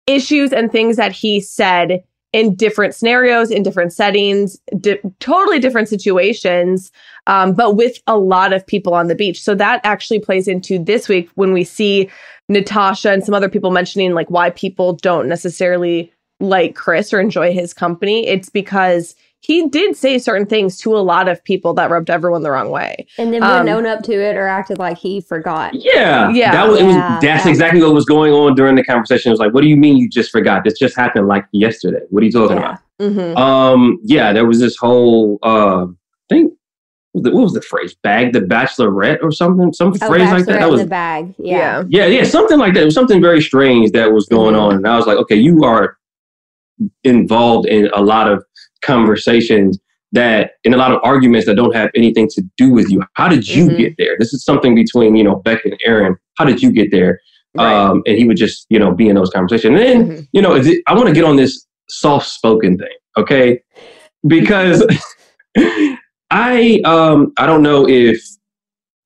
[0.07, 5.89] issues and things that he said in different scenarios, in different settings, di- totally different
[5.89, 6.91] situations,
[7.27, 9.41] um, but with a lot of people on the beach.
[9.41, 12.11] So that actually plays into this week when we see
[12.49, 17.53] Natasha and some other people mentioning like why people don't necessarily like Chris or enjoy
[17.53, 18.27] his company.
[18.27, 19.15] It's because
[19.47, 22.69] he did say certain things to a lot of people that rubbed everyone the wrong
[22.71, 23.07] way.
[23.17, 25.73] And then Um, wouldn't own up to it or acted like he forgot.
[25.73, 26.51] Yeah, Yeah.
[26.51, 27.49] That was, it was that's yeah.
[27.49, 29.31] exactly what was going on during the conversation.
[29.31, 30.65] It was like, what do you mean you just forgot?
[30.65, 32.01] This just happened like yesterday.
[32.11, 32.77] What are you talking Yeah.
[32.99, 33.37] About?
[33.39, 35.87] Um, yeah, there was this whole uh
[36.29, 36.51] thing.
[37.13, 37.95] What was the, what was the phrase?
[38.03, 39.73] Bag the bachelorette or something?
[39.73, 40.57] Some Oh, phrase like that.
[40.57, 41.35] Bachelorette That was the bag.
[41.39, 41.85] Yeah.
[41.89, 42.83] yeah, yeah, something like that.
[42.83, 44.61] It was something very strange that was going Mhm.
[44.61, 45.97] on, and I was like, okay, you are
[47.05, 48.45] involved in a lot of
[48.83, 49.79] conversations
[50.13, 53.03] that in a lot of arguments that don't have anything to do with you.
[53.15, 53.79] How did you Mhm.
[53.79, 54.17] get there?
[54.19, 56.17] This is something between you know Beck and Aaron.
[56.39, 57.21] How did you get there?
[57.57, 57.73] Right.
[57.75, 59.79] Um, and he would just you know be in those conversations.
[59.79, 60.29] And then Mhm.
[60.33, 63.61] you know, is it, I want to get on this soft spoken thing, okay?
[64.27, 64.85] Because
[66.31, 68.21] I um I don't know if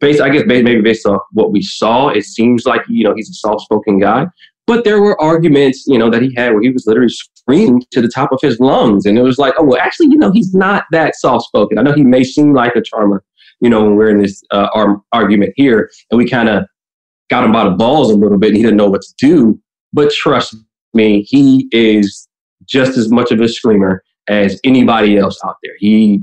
[0.01, 3.31] based I guess maybe based off what we saw, it seems like you know he's
[3.31, 4.27] a soft spoken guy.
[4.67, 7.09] But there were arguments, you know, that he had where he was literally
[7.91, 10.31] to the top of his lungs, and it was like, oh well, actually, you know,
[10.31, 11.79] he's not that soft spoken.
[11.79, 13.23] I know he may seem like a charmer,
[13.61, 16.65] you know, when we're in this uh, ar- argument here, and we kind of
[17.31, 19.61] got him by the balls a little bit, and he didn't know what to do.
[19.93, 20.55] But trust
[20.95, 22.29] me, he is
[22.67, 25.73] just as much of a screamer as anybody else out there.
[25.79, 26.21] He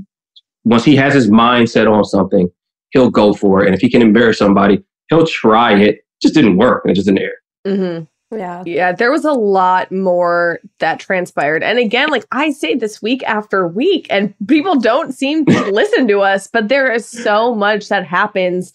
[0.64, 2.50] once he has his mind set on something,
[2.90, 3.66] he'll go for it.
[3.66, 6.00] And if he can embarrass somebody, he'll try it.
[6.20, 6.82] Just didn't work.
[6.84, 7.34] and It just didn't air.
[7.66, 8.06] Mhm.
[8.30, 8.62] Yeah.
[8.66, 11.62] Yeah, there was a lot more that transpired.
[11.62, 16.06] And again, like I say this week after week, and people don't seem to listen
[16.08, 18.74] to us, but there is so much that happens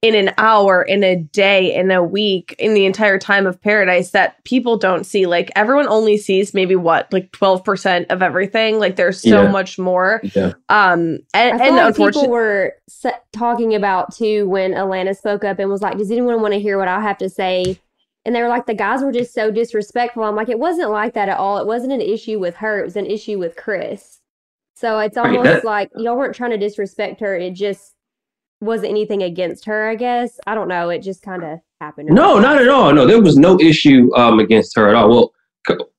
[0.00, 4.10] in an hour, in a day, in a week, in the entire time of paradise
[4.10, 5.24] that people don't see.
[5.24, 8.78] Like everyone only sees maybe what, like 12% of everything.
[8.78, 9.50] Like there's so Yeah.
[9.50, 10.20] much more.
[10.34, 10.52] Yeah.
[10.68, 15.42] Um and, I and like unfortunately people were sa- talking about too when Alana spoke
[15.42, 17.80] up and was like, "Does anyone want to hear what I have to say?"
[18.24, 21.14] And they were like, "The guys were just so disrespectful." I'm like, "It wasn't like
[21.14, 21.58] that at all.
[21.58, 22.80] It wasn't an issue with her.
[22.80, 24.20] It was an issue with Chris."
[24.74, 27.36] So it's almost that- like y'all weren't trying to disrespect her.
[27.36, 27.94] It just
[28.60, 29.88] wasn't anything against her.
[29.88, 30.88] I guess I don't know.
[30.88, 32.08] It just kind of happened.
[32.08, 32.92] No, not at all.
[32.92, 35.08] No, there was no issue um, against her at all.
[35.08, 35.32] Well,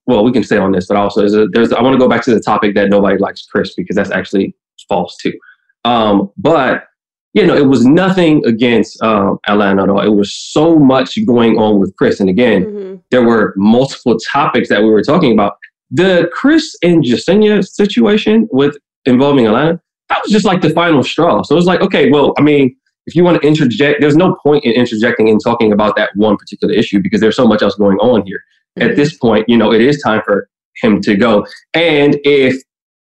[0.06, 2.08] well, we can stay on this, but also there's, a, there's I want to go
[2.08, 4.54] back to the topic that nobody likes Chris because that's actually
[4.88, 5.32] false too.
[5.84, 6.84] Um, but
[7.36, 10.00] you know, it was nothing against um, Alana at all.
[10.00, 13.00] It was so much going on with Chris, and again, Mhm.
[13.10, 15.52] there were multiple topics that we were talking about.
[15.90, 21.42] The Chris and Jasenia situation with involving Alana, that was just like the final straw.
[21.42, 22.74] So it was like, okay, well, I mean,
[23.06, 26.36] if you want to interject, there's no point in interjecting and talking about that one
[26.38, 28.40] particular issue because there's so much else going on here.
[28.78, 30.48] At this point, you know, it is time for
[30.82, 31.46] him to go.
[31.74, 32.56] And if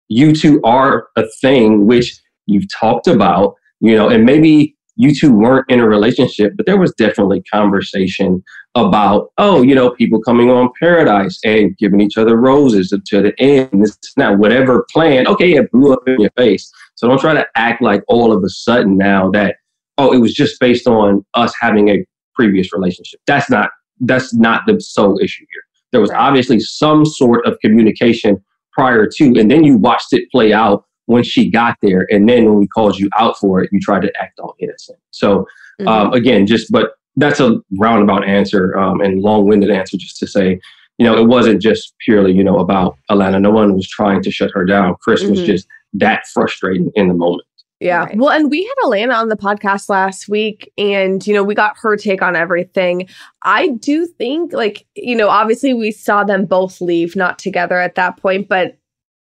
[0.07, 5.33] you two are a thing, which you've talked about, you know, and maybe you two
[5.33, 8.43] weren't in a relationship, but there was definitely conversation
[8.75, 13.33] about, oh, you know, people coming on Paradise and giving each other roses to the
[13.39, 13.69] end.
[13.73, 15.27] This is not whatever plan.
[15.27, 16.71] Okay, it blew up in your face.
[16.95, 19.55] So don't try to act like all of a sudden now that,
[19.97, 23.19] oh, it was just based on us having a previous relationship.
[23.27, 25.63] That's not that's not the sole issue here.
[25.91, 30.53] There was obviously some sort of communication prior to, and then you watched it play
[30.53, 33.79] out when she got there, and then when we called you out for it, you
[33.79, 34.97] tried to act all innocent.
[35.11, 35.39] So
[35.79, 35.87] mm-hmm.
[35.87, 40.59] um, again, just but that's a roundabout answer um, and long-winded answer just to say
[40.97, 44.31] you know it wasn't just purely you know about alana no one was trying to
[44.31, 45.31] shut her down chris mm-hmm.
[45.31, 47.45] was just that frustrating in the moment
[47.81, 48.03] yeah.
[48.03, 48.15] Right.
[48.15, 51.75] Well, and we had Alana on the podcast last week and, you know, we got
[51.79, 53.09] her take on everything.
[53.41, 57.95] I do think, like, you know, obviously we saw them both leave, not together at
[57.95, 58.77] that point, but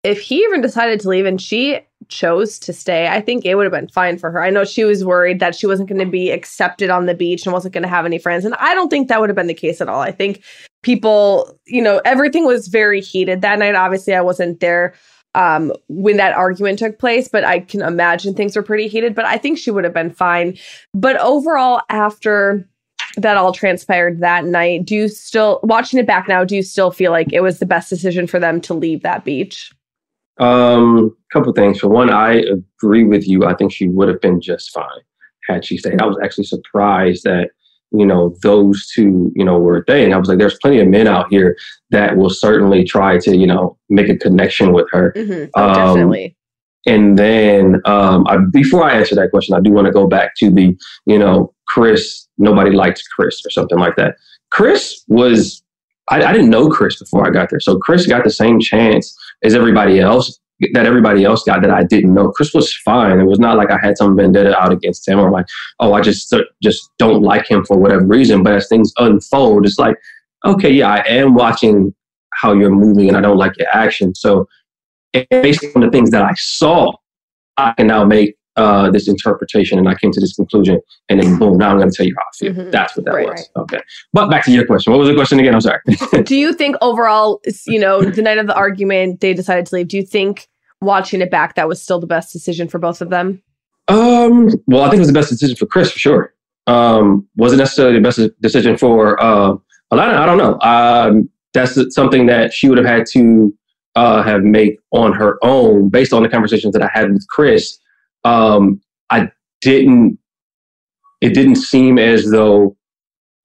[0.06, 3.64] if he even decided to leave and she chose to stay, I think it would
[3.64, 4.42] have been fine for her.
[4.42, 7.44] I know she was worried that she wasn't going to be accepted on the beach
[7.44, 8.44] and wasn't going to have any friends.
[8.44, 10.00] And I don't think that would have been the case at all.
[10.00, 10.42] I think
[10.82, 13.74] people, you know, everything was very heated that night.
[13.74, 14.94] Obviously, I wasn't there
[15.34, 19.14] um, when that argument took place, but I can imagine things were pretty heated.
[19.14, 20.56] But I think she would have been fine.
[20.94, 22.68] But overall, after
[23.16, 26.90] that all transpired that night, do you still, watching it back now, do you still
[26.90, 29.72] feel like it was the best decision for them to leave that beach?
[30.38, 31.80] Um, a couple things.
[31.80, 33.44] For one, I agree with you.
[33.44, 35.02] I think she would have been just fine
[35.48, 36.00] had she stayed.
[36.00, 37.50] I was actually surprised that
[37.92, 40.12] you know those two you know were a thing.
[40.12, 41.56] I was like, there's plenty of men out here
[41.90, 45.12] that will certainly try to you know make a connection with her.
[45.16, 45.50] Mm-hmm.
[45.54, 46.36] Oh, um, definitely.
[46.88, 50.36] And then um, I, before I answer that question, I do want to go back
[50.36, 52.26] to the you know Chris.
[52.38, 54.16] Nobody likes Chris or something like that.
[54.50, 55.62] Chris was
[56.08, 59.16] I, I didn't know Chris before I got there, so Chris got the same chance
[59.46, 60.38] as everybody else
[60.72, 62.30] that everybody else got that I didn't know.
[62.30, 63.20] Chris was fine.
[63.20, 65.46] It was not like I had some vendetta out against him or like,
[65.80, 68.42] oh, I just just don't like him for whatever reason.
[68.42, 69.96] But as things unfold, it's like,
[70.44, 71.94] okay, yeah, I am watching
[72.32, 74.14] how you're moving and I don't like your action.
[74.14, 74.48] So
[75.30, 76.92] based on the things that I saw,
[77.56, 81.38] I can now make uh, this interpretation and I came to this conclusion and then
[81.38, 82.52] boom, now I'm going to tell you how I feel.
[82.52, 82.70] Mm-hmm.
[82.70, 83.50] That's what that right, was.
[83.54, 83.62] Right.
[83.62, 83.80] Okay.
[84.12, 84.92] But back to your question.
[84.92, 85.54] What was the question again?
[85.54, 85.80] I'm sorry.
[86.24, 89.88] do you think overall, you know, the night of the argument, they decided to leave.
[89.88, 90.48] Do you think
[90.80, 93.42] watching it back, that was still the best decision for both of them?
[93.88, 96.34] Um, well, I think it was the best decision for Chris for sure.
[96.66, 99.54] Um, wasn't necessarily the best decision for uh,
[99.92, 100.16] Alana?
[100.16, 100.58] I don't know.
[100.60, 103.56] Um, that's something that she would have had to
[103.94, 107.78] uh, have made on her own based on the conversations that I had with Chris
[108.24, 110.18] um, I didn't.
[111.22, 112.76] It didn't seem as though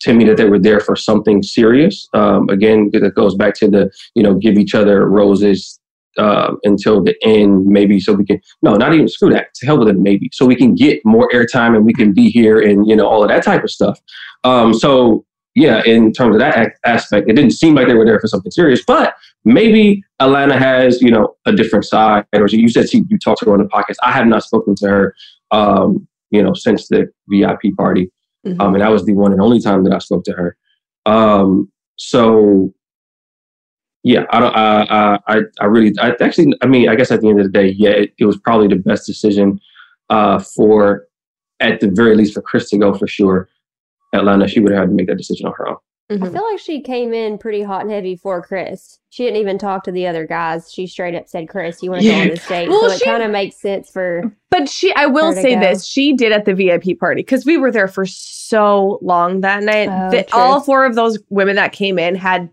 [0.01, 2.07] to me that they were there for something serious.
[2.13, 5.79] Um, again, it goes back to the you know give each other roses
[6.17, 9.53] uh, until the end, maybe so we can no, not even screw that.
[9.55, 12.29] To hell with it, maybe so we can get more airtime and we can be
[12.29, 13.99] here and you know all of that type of stuff.
[14.43, 18.19] Um, so yeah, in terms of that aspect, it didn't seem like they were there
[18.19, 18.83] for something serious.
[18.85, 22.25] But maybe Alana has, you know, a different side.
[22.33, 23.95] Or you said she, you talked to her on the podcast.
[24.03, 25.15] I have not spoken to her,
[25.51, 28.11] um, you know, since the VIP party,
[28.45, 28.61] mm-hmm.
[28.61, 30.57] um, and that was the one and only time that I spoke to her.
[31.05, 32.73] Um, so
[34.03, 34.55] yeah, I don't.
[34.55, 35.93] I I I really.
[35.99, 36.53] I actually.
[36.61, 38.67] I mean, I guess at the end of the day, yeah, it, it was probably
[38.67, 39.59] the best decision
[40.09, 41.07] uh, for,
[41.59, 43.47] at the very least, for Chris to go for sure.
[44.13, 45.77] Alana, she would have had to make that decision on her own.
[46.11, 46.25] Mm-hmm.
[46.25, 48.99] I feel like she came in pretty hot and heavy for Chris.
[49.11, 50.69] She didn't even talk to the other guys.
[50.71, 52.15] She straight up said, "Chris, you want to yeah.
[52.15, 54.35] go on this date?" Well, so she, it kind of makes sense for.
[54.49, 55.61] But she, I will say go.
[55.61, 59.63] this: she did at the VIP party because we were there for so long that
[59.63, 59.87] night.
[59.89, 62.49] Oh, that all four of those women that came in had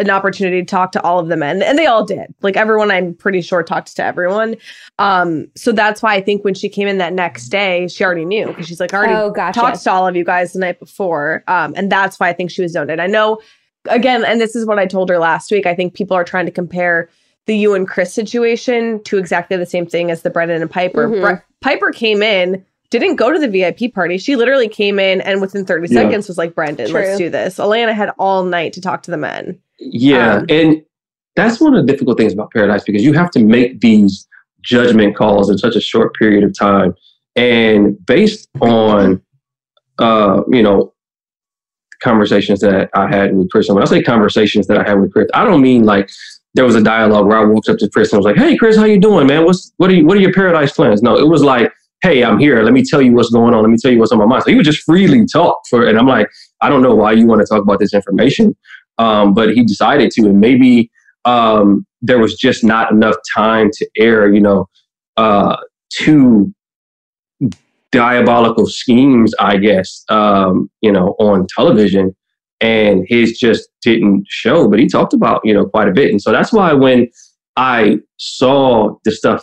[0.00, 2.34] an opportunity to talk to all of the men and they all did.
[2.42, 4.56] Like everyone i'm pretty sure talked to everyone.
[4.98, 8.24] Um so that's why i think when she came in that next day she already
[8.24, 9.60] knew because she's like I already oh, gotcha.
[9.60, 11.44] talked to all of you guys the night before.
[11.46, 13.00] Um and that's why i think she was zoned in.
[13.00, 13.40] I know
[13.88, 16.44] again and this is what i told her last week i think people are trying
[16.44, 17.08] to compare
[17.46, 21.08] the you and chris situation to exactly the same thing as the brendan and piper.
[21.08, 21.20] Mm-hmm.
[21.22, 24.18] Bre- piper came in didn't go to the VIP party.
[24.18, 26.02] She literally came in and within 30 yeah.
[26.02, 27.00] seconds was like, Brendan, True.
[27.00, 27.58] let's do this.
[27.58, 29.58] Alana had all night to talk to the men.
[29.78, 30.82] Yeah, um, and
[31.36, 34.26] that's one of the difficult things about Paradise because you have to make these
[34.62, 36.94] judgment calls in such a short period of time,
[37.34, 39.22] and based on
[39.98, 40.92] uh, you know
[42.02, 43.68] conversations that I had with Chris.
[43.68, 46.10] And when I say conversations that I had with Chris, I don't mean like
[46.54, 48.56] there was a dialogue where I walked up to Chris and I was like, "Hey,
[48.56, 49.44] Chris, how you doing, man?
[49.44, 52.38] What's what are you, what are your Paradise plans?" No, it was like, "Hey, I'm
[52.38, 52.62] here.
[52.62, 53.62] Let me tell you what's going on.
[53.62, 55.86] Let me tell you what's on my mind." So he would just freely talk for,
[55.86, 56.28] and I'm like,
[56.60, 58.54] "I don't know why you want to talk about this information."
[59.00, 60.90] um, but he decided to, and maybe
[61.24, 64.68] um, there was just not enough time to air, you know,
[65.16, 65.56] uh,
[65.90, 66.54] two
[67.90, 72.14] diabolical schemes, I guess, um, you know, on television,
[72.60, 74.68] and his just didn't show.
[74.68, 77.08] But he talked about, you know, quite a bit, and so that's why when
[77.56, 79.42] I saw the stuff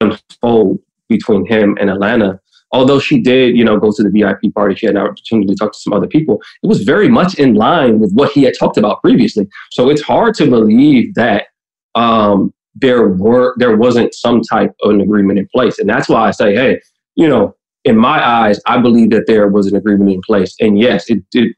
[0.00, 0.78] unfold
[1.08, 2.38] between him and Alana,
[2.72, 5.54] although she did, you know, go to the VIP party, she had an opportunity to
[5.56, 6.40] talk to some other people.
[6.62, 9.48] It was very much in line with what he had talked about previously.
[9.72, 11.46] So it's hard to believe that
[11.94, 15.78] um, there were there wasn't some type of an agreement in place.
[15.78, 16.80] And that's why I say, hey,
[17.16, 17.54] you know,
[17.84, 20.54] in my eyes, I believe that there was an agreement in place.
[20.60, 21.54] And yes, it did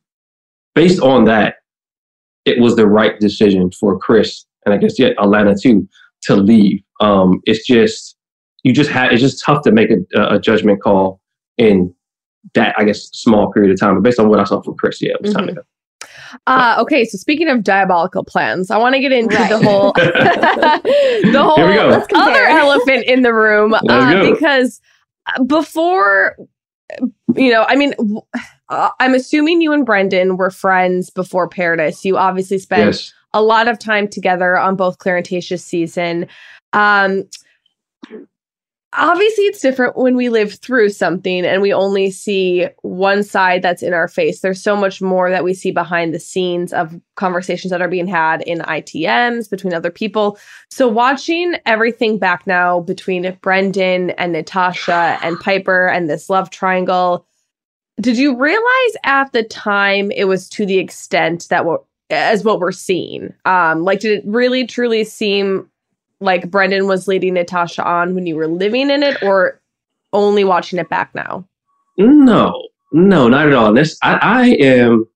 [0.75, 1.57] based on that,
[2.45, 5.89] it was the right decision for Chris and I guess yeah, Alana too,
[6.23, 6.83] to leave.
[7.01, 8.17] Um, it's just
[8.63, 11.21] you just had it's just tough to make a, a judgment call
[11.59, 11.95] in
[12.55, 13.95] that I guess small period of time.
[13.95, 15.39] But based on what I saw from Chris, yeah, it was mm-hmm.
[15.39, 15.63] time to go.
[16.47, 19.49] Uh, okay, so speaking of diabolical plans, I want to get into right.
[19.51, 24.81] the whole the whole other elephant in the room uh, because
[25.47, 26.37] before
[27.37, 27.95] you know, I mean,
[28.69, 32.05] uh, I'm assuming you and Brendan were friends before Paradise.
[32.05, 33.13] You obviously spent yes.
[33.33, 36.27] a lot of time together on both Clare season.
[36.73, 37.25] Um,
[38.93, 43.82] obviously it's different when we live through something and we only see one side that's
[43.82, 44.41] in our face.
[44.41, 48.09] There's so much more that we see behind the scenes of conversations that are being
[48.09, 50.38] had in ITMs between other people.
[50.70, 57.26] So watching everything back now between Brendan and Natasha and Piper and this love triangle,
[58.01, 62.59] did you realize at the time it was to the extent that what as what
[62.59, 63.32] we're seeing?
[63.45, 65.70] Um, like did it really truly seem
[66.21, 69.61] like Brendan was leading Natasha on when you were living in it, or
[70.12, 71.47] only watching it back now?
[71.97, 73.73] No, no, not at all.
[73.73, 75.07] This I, I am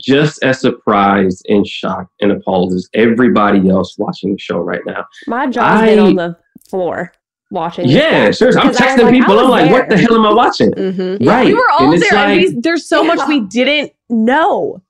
[0.00, 5.04] just as surprised and shocked and appalled as everybody else watching the show right now.
[5.26, 6.36] My jaw's I, been on the
[6.68, 7.12] floor
[7.50, 7.88] watching.
[7.88, 8.62] Yeah, seriously.
[8.62, 9.38] I'm texting like, people.
[9.38, 9.72] I'm like, there.
[9.72, 10.72] what the hell am I watching?
[10.84, 11.26] Mm-hmm.
[11.26, 11.46] Right.
[11.46, 14.82] We were all and there, like, and we, there's so much we didn't know.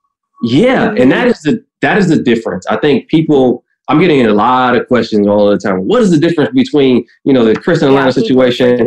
[0.43, 1.03] Yeah, mm-hmm.
[1.03, 2.67] and that is the that is the difference.
[2.67, 5.87] I think people I'm getting a lot of questions all the time.
[5.87, 8.87] What is the difference between, you know, the Chris and Alana yeah, situation?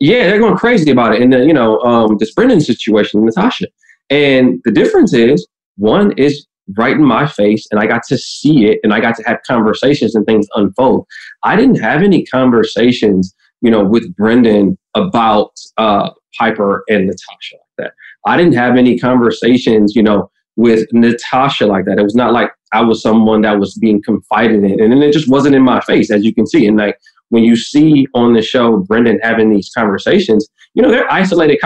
[0.00, 1.22] Yeah, they're going crazy about it.
[1.22, 3.66] And the, you know, um, this Brendan situation, Natasha.
[4.08, 5.46] And the difference is
[5.76, 6.46] one is
[6.76, 9.40] right in my face and I got to see it and I got to have
[9.46, 11.06] conversations and things unfold.
[11.42, 17.60] I didn't have any conversations, you know, with Brendan about uh, Piper and Natasha like
[17.78, 17.92] that.
[18.26, 21.98] I didn't have any conversations, you know, with Natasha like that.
[21.98, 24.80] It was not like I was someone that was being confided in.
[24.80, 26.66] And then it just wasn't in my face, as you can see.
[26.66, 26.98] And like
[27.30, 31.60] when you see on the show Brendan having these conversations, you know, they're isolated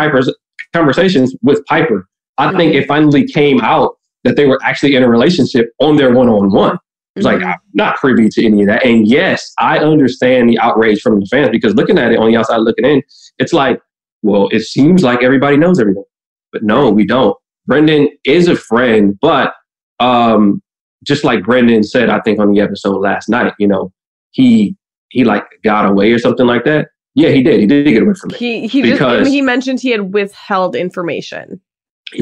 [0.72, 2.08] conversations with Piper.
[2.38, 6.12] I think it finally came out that they were actually in a relationship on their
[6.12, 6.78] one on one.
[7.16, 7.42] It's mm-hmm.
[7.42, 8.84] like I'm not privy to any of that.
[8.84, 12.36] And yes, I understand the outrage from the fans because looking at it on the
[12.36, 13.02] outside looking in,
[13.38, 13.80] it's like,
[14.22, 16.04] well, it seems like everybody knows everything.
[16.52, 17.36] But no, we don't.
[17.66, 19.54] Brendan is a friend, but
[20.00, 20.62] um,
[21.04, 23.92] just like Brendan said, I think on the episode last night, you know,
[24.30, 24.76] he
[25.10, 26.88] he like got away or something like that.
[27.14, 27.60] Yeah, he did.
[27.60, 28.38] He did get away from me.
[28.38, 31.60] He he because, just, he mentioned he had withheld information.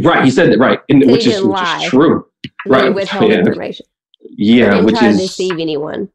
[0.02, 2.26] Right, he said that right, and, which is which is true.
[2.66, 3.38] Right, withheld yeah.
[3.38, 3.86] information.
[4.20, 6.08] Yeah, which try is to deceive anyone.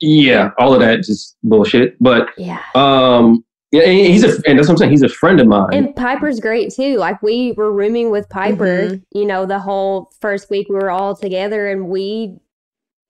[0.00, 1.96] Yeah, all of that just bullshit.
[2.00, 3.44] But yeah, um,
[3.74, 4.92] yeah, he's a, and that's what I'm saying.
[4.92, 5.72] He's a friend of mine.
[5.72, 6.96] And Piper's great too.
[6.96, 9.18] Like we were rooming with Piper, mm-hmm.
[9.18, 12.36] you know, the whole first week we were all together, and we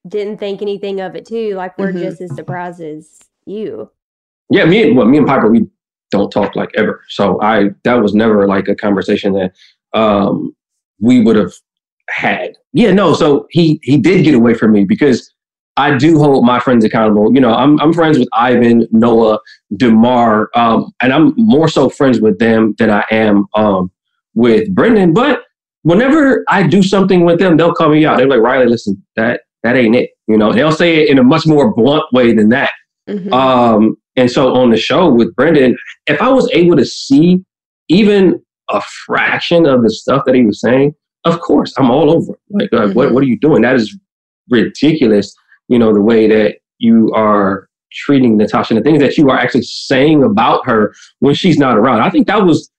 [0.09, 1.55] didn't think anything of it too.
[1.55, 1.99] Like we're mm-hmm.
[1.99, 3.91] just as surprised as you.
[4.49, 5.69] Yeah, me and well, me and Piper, we
[6.11, 7.05] don't talk like ever.
[7.09, 9.53] So I that was never like a conversation that
[9.93, 10.57] um
[10.99, 11.53] we would have
[12.09, 12.55] had.
[12.73, 13.13] Yeah, no.
[13.13, 15.31] So he he did get away from me because
[15.77, 17.35] I do hold my friends accountable.
[17.35, 19.41] You know, I'm I'm friends with Ivan, Noah,
[19.77, 23.91] DeMar, um, and I'm more so friends with them than I am um,
[24.35, 25.13] with Brendan.
[25.13, 25.43] But
[25.83, 28.19] whenever I do something with them, they'll call me out.
[28.19, 30.11] They're like, Riley, listen, that that ain't it.
[30.29, 32.71] You know, they'll say it in a much more blunt way than that.
[33.09, 33.33] Mm-hmm.
[33.33, 37.45] Um, and so on the show with Brendan, if I was able to see
[37.89, 40.95] even a fraction of the stuff that he was saying,
[41.25, 42.39] of course, I'm all over.
[42.51, 42.93] Like, uh, mm-hmm.
[42.95, 43.63] what what are you doing?
[43.63, 43.99] That is
[44.49, 45.35] ridiculous
[45.69, 49.63] you know, the way that you are treating Natasha the things that you are actually
[49.63, 52.01] saying about her when she's not around.
[52.01, 52.71] I think that was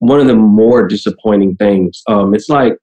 [0.00, 2.02] one of the more disappointing things.
[2.06, 2.74] Um, it's like,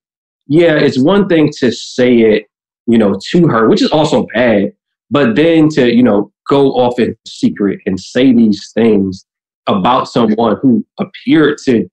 [0.48, 2.46] yeah, it's one thing to say it,
[2.88, 4.72] you know, to her, which is also bad,
[5.10, 9.26] but then to, you know, go off in secret and say these things
[9.68, 11.90] about someone who appeared to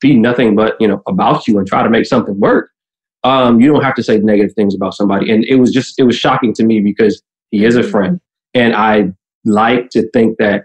[0.00, 2.71] be nothing but, you know, about you and try to make something work
[3.24, 5.30] um, you don't have to say negative things about somebody.
[5.30, 8.20] And it was just, it was shocking to me because he is a friend.
[8.54, 9.12] And I
[9.44, 10.64] like to think that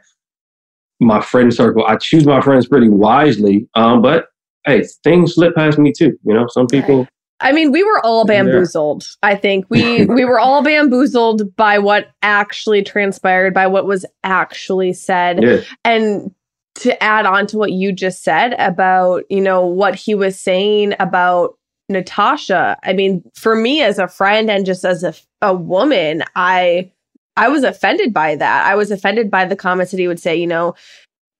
[0.99, 3.67] my friend circle, I choose my friends pretty wisely.
[3.75, 4.27] Um, but
[4.65, 6.17] hey, things slip past me too.
[6.23, 7.07] You know, some people.
[7.39, 9.07] I mean, we were all bamboozled.
[9.21, 14.93] I think we we were all bamboozled by what actually transpired, by what was actually
[14.93, 15.61] said, yeah.
[15.83, 16.33] and
[16.75, 20.93] to add on to what you just said about you know what he was saying
[20.99, 21.57] about
[21.89, 26.91] Natasha, I mean, for me as a friend and just as a, a woman, I
[27.38, 28.65] I was offended by that.
[28.65, 30.73] I was offended by the comments that he would say, you know,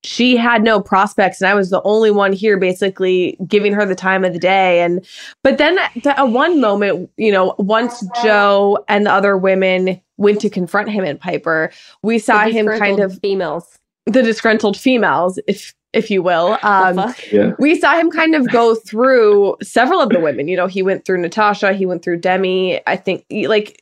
[0.04, 3.96] she had no prospects and I was the only one here basically giving her the
[3.96, 4.82] time of the day.
[4.82, 5.06] And,
[5.44, 10.40] but then at, at one moment, you know, once Joe and the other women went
[10.42, 11.72] to confront him at Piper,
[12.04, 16.58] we saw him kind of females, the disgruntled females, if, if you will.
[16.64, 17.54] Um, Yeah.
[17.60, 20.48] we saw him kind of go through several of the women.
[20.48, 22.80] You know, he went through Natasha, he went through Demi.
[22.88, 23.82] I think like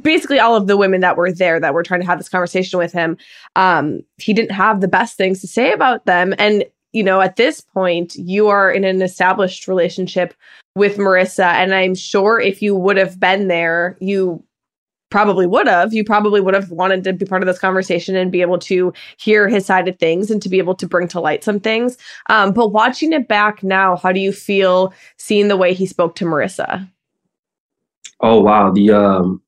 [0.00, 2.78] basically all of the women that were there that were trying to have this conversation
[2.78, 3.16] with him.
[3.56, 6.34] Um, he didn't have the best things to say about them.
[6.38, 10.34] And, you know, at this point, you are in an established relationship
[10.74, 11.44] with Maurissa.
[11.44, 14.42] And I'm sure if you would have been there, you
[15.12, 15.92] probably would have.
[15.94, 18.92] You probably would have wanted to be part of this conversation and be able to
[19.18, 21.96] hear his side of things and to be able to bring to light some things.
[22.30, 26.16] Um, but watching it back now, how do you feel seeing the way he spoke
[26.16, 26.88] to Maurissa?
[28.20, 29.42] Oh wow, the um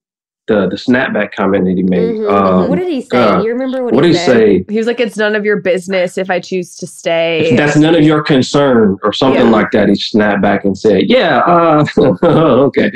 [0.47, 2.17] the the snapback comment that he made.
[2.17, 2.31] Mhm.
[2.31, 3.09] Um, what did he say?
[3.11, 3.45] God.
[3.45, 4.65] you remember what, what he did he say?
[4.69, 7.95] He was like, "It's none of your business if I choose to stay." That's none
[7.95, 9.51] of your concern, or something Yeah.
[9.51, 9.89] like that.
[9.89, 11.87] He snapped back and said, "Yeah, uh,
[12.25, 12.93] okay."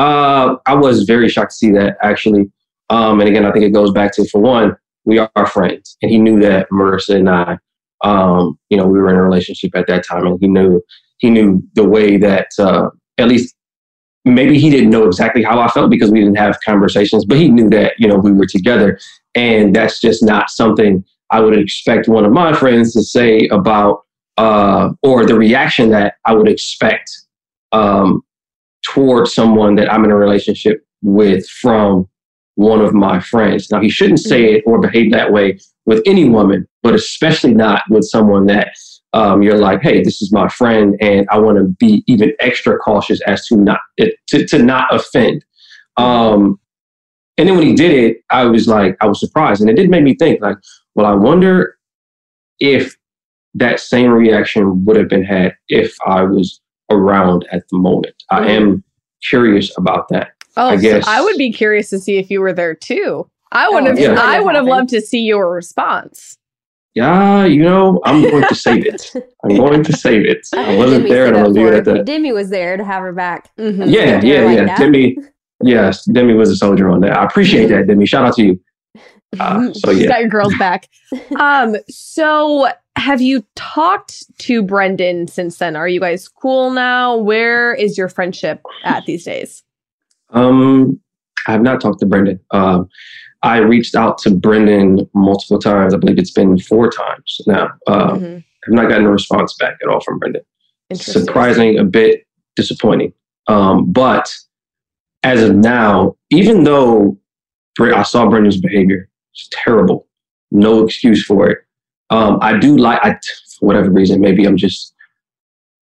[0.00, 2.50] Uh, I was very shocked to see that actually.
[2.88, 4.74] Um, and again, I think it goes back to for one,
[5.04, 7.58] we are friends, and he knew that Maurissa and I,
[8.02, 10.80] um, you know, we were in a relationship at that time, and he knew
[11.18, 12.88] he knew the way that uh,
[13.18, 13.54] at least
[14.24, 17.48] maybe he didn't know exactly how I felt because we didn't have conversations, but he
[17.48, 18.98] knew that you know we were together,
[19.34, 24.00] and that's just not something I would expect one of my friends to say about,
[24.38, 27.10] uh, or the reaction that I would expect
[27.72, 28.22] um,
[28.82, 32.08] towards someone that I'm in a relationship with from
[32.54, 33.70] one of my friends.
[33.70, 37.82] Now, he shouldn't say it or behave that way with any woman, but especially not
[37.88, 38.68] with someone that
[39.12, 42.78] um, you're like, hey, this is my friend, and I want to be even extra
[42.78, 45.44] cautious as to not to, to not offend.
[45.96, 46.60] Um,
[47.36, 49.90] and then when he did it, I was like, I was surprised, and it did
[49.90, 50.58] make me think, like,
[50.94, 51.76] well, I wonder
[52.60, 52.96] if
[53.54, 56.60] that same reaction would have been had if I was
[56.90, 58.14] around at the moment.
[58.30, 58.82] I am
[59.28, 60.30] curious about that.
[60.56, 63.28] Oh, I so guess- I would be curious to see if you were there too.
[63.52, 63.98] I would Oh, have.
[63.98, 64.14] yeah.
[64.18, 66.36] I would have loved to see your response.
[66.94, 69.12] Yeah, you know, I'm going to save it.
[69.44, 70.46] I'm going to save it.
[70.54, 72.04] I wasn't Demi there, and I'm up gonna leave it at that.
[72.04, 73.48] Demi was there to have her back.
[73.58, 73.90] Mhm.
[73.92, 74.64] Yeah, Soldier yeah, like yeah.
[74.66, 74.78] that.
[74.78, 75.16] Demi,
[75.62, 77.16] yes, Demi was a soldier on that.
[77.16, 78.06] I appreciate that, Demi.
[78.06, 78.60] Shout out to you.
[79.38, 80.88] Uh, so She's yeah, got your girls back.
[81.38, 81.76] um.
[81.88, 85.76] So, have you talked to Brendan since then?
[85.76, 87.16] Are you guys cool now?
[87.16, 89.62] Where is your friendship at these days?
[90.32, 91.00] um,
[91.48, 92.38] I have not talked to Brendan.
[92.52, 92.88] Um,
[93.42, 95.94] I reached out to Brendan multiple times.
[95.94, 97.70] I believe it's been four times now.
[97.86, 98.44] Um, Mhm.
[98.66, 100.42] I've not gotten a response back at all from Brendan.
[100.92, 102.26] Surprising, a bit
[102.56, 103.12] disappointing.
[103.48, 104.32] Um, but
[105.22, 107.18] as of now, even though
[107.80, 110.06] I saw Brendan's behavior, it's terrible,
[110.50, 111.58] no excuse for it.
[112.10, 113.12] Um, I do like, I,
[113.58, 114.94] for whatever reason, maybe I'm just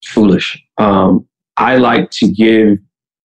[0.04, 0.62] foolish.
[0.78, 1.26] Um,
[1.56, 2.78] I like to give,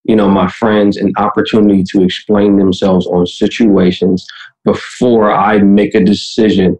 [0.05, 4.26] you know, my friends an opportunity to explain themselves on situations
[4.64, 6.78] before I make a decision,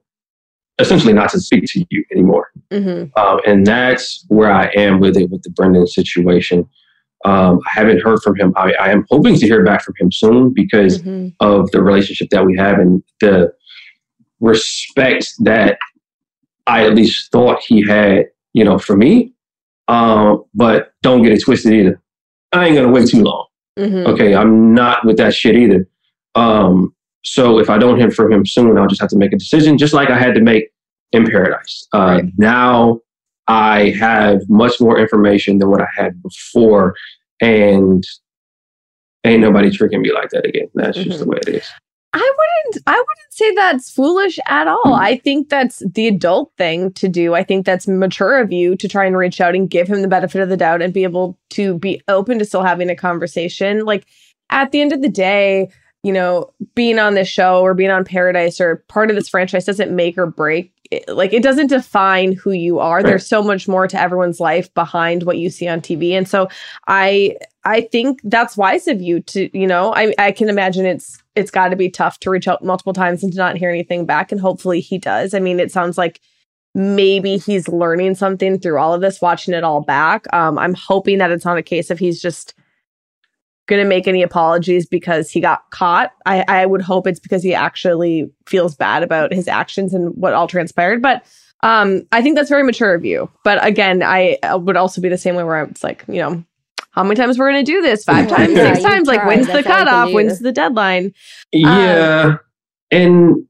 [0.79, 2.49] essentially not to speak to you anymore.
[2.71, 3.11] Mhm.
[3.19, 6.67] Um, and that's where I am with it with the Brendan situation.
[7.25, 8.53] Um, I haven't heard from him.
[8.57, 11.35] I, I am hoping to hear back from him soon because Mhm.
[11.41, 13.53] of the relationship that we have and the
[14.41, 15.79] respect that
[16.67, 19.33] I at least thought he had, you know, for me.
[19.89, 22.01] Um, but don't get it twisted either.
[22.53, 23.47] I ain't gonna wait too long.
[23.79, 24.07] Mhm.
[24.07, 25.87] Okay, I'm not with that shit either.
[26.35, 26.95] Um,
[27.25, 29.77] so if I don't hear from him soon, I'll just have to make a decision,
[29.79, 30.71] just like I had to make
[31.13, 31.87] in Paradise.
[31.95, 32.25] Uh, Right.
[32.39, 33.01] Now
[33.47, 36.95] I have much more information than what I had before,
[37.41, 38.03] and
[39.25, 40.69] ain't nobody tricking me like that again.
[40.75, 41.69] That's just the way it is.
[42.15, 44.85] I wouldn't I wouldn't say that's foolish at all.
[44.85, 44.99] Mm.
[44.99, 47.35] I think that's the adult thing to do.
[47.35, 50.09] I think that's mature of you to try and reach out and give him the
[50.09, 53.85] benefit of the doubt and be able to be open to still having a conversation.
[53.85, 54.07] Like
[54.51, 55.71] at the end of the day,
[56.05, 59.65] you know, being on this show or being on Paradise or part of this franchise
[59.65, 60.74] doesn't make or break.
[61.09, 62.97] Like it doesn't define who you are.
[62.97, 63.07] Right.
[63.07, 66.13] There's so much more to everyone's life behind what you see on TV.
[66.13, 66.49] And so
[66.87, 71.23] I I think that's wise of you to, you know, I I can imagine it's
[71.35, 74.07] it's got to be tough to reach out multiple times and to not hear anything
[74.07, 75.35] back and hopefully he does.
[75.35, 76.21] I mean, it sounds like
[76.75, 80.27] maybe he's learning something through all of this watching it all back.
[80.33, 82.55] Um I'm hoping that it's not a case of he's just
[83.67, 86.13] going to make any apologies because he got caught.
[86.27, 90.35] I I would hope it's because he actually feels bad about his actions and what
[90.35, 91.25] all transpired, but
[91.63, 93.31] um, I think that's very mature of you.
[93.43, 96.45] But again, I, I would also be the same way where it's like, you know,
[96.91, 98.05] how many times we're going to do this?
[98.05, 99.09] Five Yeah, times, six you times?
[99.09, 100.13] Like, when's the That's all cutoff?
[100.13, 101.13] When's the deadline?
[101.53, 102.37] Yeah,
[102.91, 103.47] and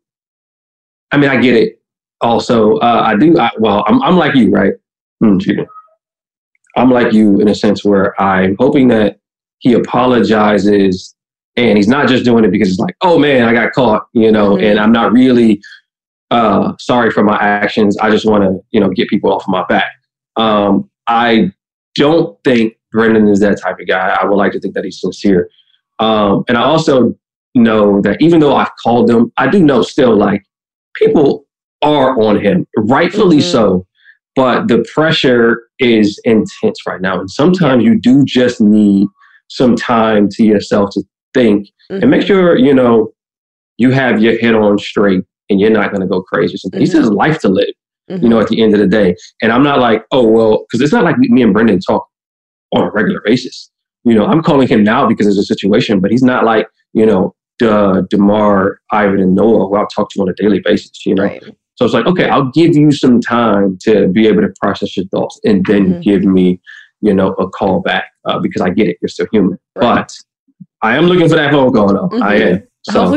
[1.11, 1.81] I mean, I get it.
[2.21, 3.39] Also, uh, I do.
[3.39, 4.75] I, well, I'm I'm like you, right?
[5.41, 5.67] Cheating.
[6.77, 9.19] I'm like you in a sense where I'm hoping that
[9.59, 11.15] he apologizes,
[11.57, 14.31] and he's not just doing it because it's like, oh man, I got caught, you
[14.33, 14.63] know, Mhm.
[14.71, 15.61] and I'm not really
[16.31, 17.97] uh, sorry for my actions.
[17.99, 19.93] I just want to, you know, get people off my back.
[20.37, 21.53] Um, I
[21.95, 24.17] don't think Brendan is that type of guy.
[24.21, 25.49] I would like to think that he's sincere.
[26.01, 27.15] Um, and I also
[27.55, 30.43] know that even though I've called them, I do know still like
[30.97, 31.47] people
[31.83, 33.53] are on him, rightfully Mhm.
[33.53, 33.87] so.
[34.35, 37.21] But the pressure is intense right now.
[37.21, 39.07] And sometimes you do just need
[39.49, 41.03] some time to yourself to
[41.35, 43.13] think and make sure, you know,
[43.79, 46.55] you have your head on straight and you're not going to go crazy.
[46.55, 46.81] or something.
[46.81, 47.69] He has life to live
[48.11, 48.23] Mhm.
[48.23, 49.17] you know, at the end of the day.
[49.41, 52.07] And I'm not like, oh, well, because it's not like me and Brendan talk
[52.75, 53.71] on a regular basis.
[54.05, 57.07] You know, I'm calling him now because there's a situation, but he's not like, you
[57.07, 61.15] know, uh, DeMar, Ivan, and Noah, who I'll talk to on a daily basis, you
[61.15, 61.23] know.
[61.23, 61.43] Right.
[61.77, 65.07] So it's like, okay, I'll give you some time to be able to process your
[65.07, 66.03] thoughts and then Mhm.
[66.03, 66.61] give me,
[67.01, 68.99] you know, a call back uh, because I get it.
[69.01, 69.59] You're still human.
[69.77, 69.97] Right.
[69.97, 70.17] But
[70.83, 72.09] I am looking for that phone call, though.
[72.23, 72.53] I Mhm.
[72.53, 72.69] am.
[72.83, 73.15] So,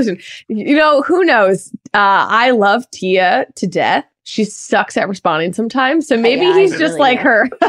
[0.48, 1.74] You know, who knows?
[1.94, 4.06] Uh, I love Tia to death.
[4.24, 6.08] She sucks at responding sometimes.
[6.08, 7.24] So maybe Yeah, he's just really like know.
[7.24, 7.50] her.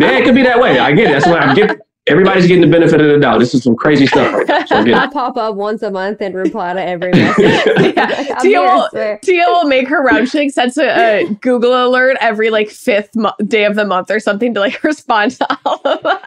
[0.00, 0.78] yeah, it could be that way.
[0.78, 1.12] I get it.
[1.12, 3.38] That's why I get everybody's getting the benefit of the doubt.
[3.38, 4.68] This is some crazy stuff right.
[4.68, 5.12] So I get I it.
[5.12, 7.94] pop up once a month and reply to every message.
[7.96, 8.34] Yeah.
[8.36, 10.28] I'm Tia will- Tia will make her round.
[10.28, 14.10] She like sends a, a Google alert every like fifth mo- day of the month
[14.10, 16.18] or something to like respond to all of us.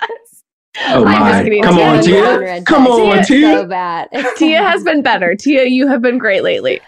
[0.86, 1.62] Oh I'm my!
[1.64, 2.40] Come Tia on, Tia!
[2.40, 3.00] red Come text.
[3.00, 3.58] on, It's Tia!
[3.58, 4.08] So bad.
[4.38, 5.36] Tia has been better.
[5.36, 6.80] Tia, you have been great lately.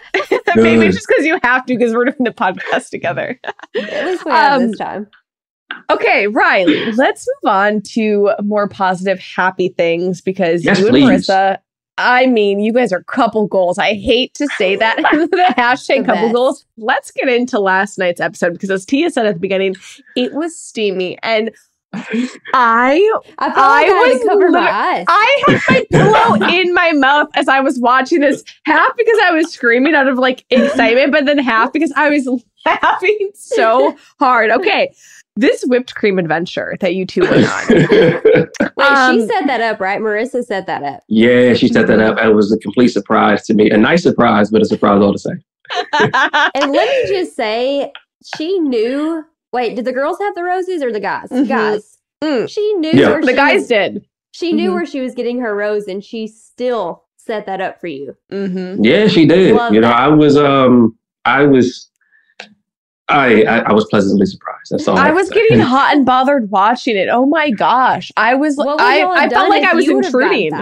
[0.56, 3.38] Maybe just because you have to because we're doing the podcast together.
[3.44, 5.06] At least we have Um, this time.
[5.90, 11.26] Okay, Riley, let's move on to more positive, happy things because Yes, you and please.
[11.26, 11.58] Maurissa,
[11.98, 13.78] I mean, you guys are couple goals.
[13.78, 16.34] I hate to say that, the hashtag The couple best.
[16.34, 16.66] goals.
[16.76, 19.74] Let's get into last night's episode because, as Tia said at the beginning,
[20.16, 21.18] it was steamy.
[21.22, 21.50] And
[22.52, 22.98] I
[23.38, 25.04] I I I, was cover my eyes.
[25.08, 29.30] I had my pillow in my mouth as I was watching this, half because I
[29.32, 32.28] was screaming out of like excitement, but then half because I was
[32.66, 34.50] laughing so hard.
[34.50, 34.92] Okay,
[35.36, 37.66] this whipped cream adventure that you two went on.
[38.76, 40.00] Wait, um, she set that up, right?
[40.00, 41.00] Maurissa set that up.
[41.08, 42.18] yeah, she set that up.
[42.18, 43.70] It was a complete surprise to me.
[43.70, 45.42] A nice surprise, but a surprise all the same.
[46.54, 47.92] And let me just say,
[48.36, 49.24] she knew.
[49.52, 51.28] Wait, did the girls have the roses or the guys?
[51.30, 51.48] Mhm.
[51.48, 51.98] Guys.
[52.22, 52.48] Mm.
[52.48, 53.10] She knew Yeah.
[53.10, 54.04] where the she guys was, did.
[54.32, 54.74] She knew Mhm.
[54.74, 58.16] where she was getting her rose, and she still set that up for you.
[58.32, 58.84] Mm-hmm.
[58.84, 59.54] Yeah, she did.
[59.54, 59.96] Love you know, that.
[60.00, 61.88] I was um I was
[63.08, 64.70] I I, I was pleasantly surprised.
[64.70, 64.96] That's all.
[64.96, 65.34] I have was say.
[65.34, 67.08] getting hot and bothered watching it.
[67.08, 68.56] Oh my gosh, I was.
[68.56, 70.52] What would I y'all I felt done like I was you intruding.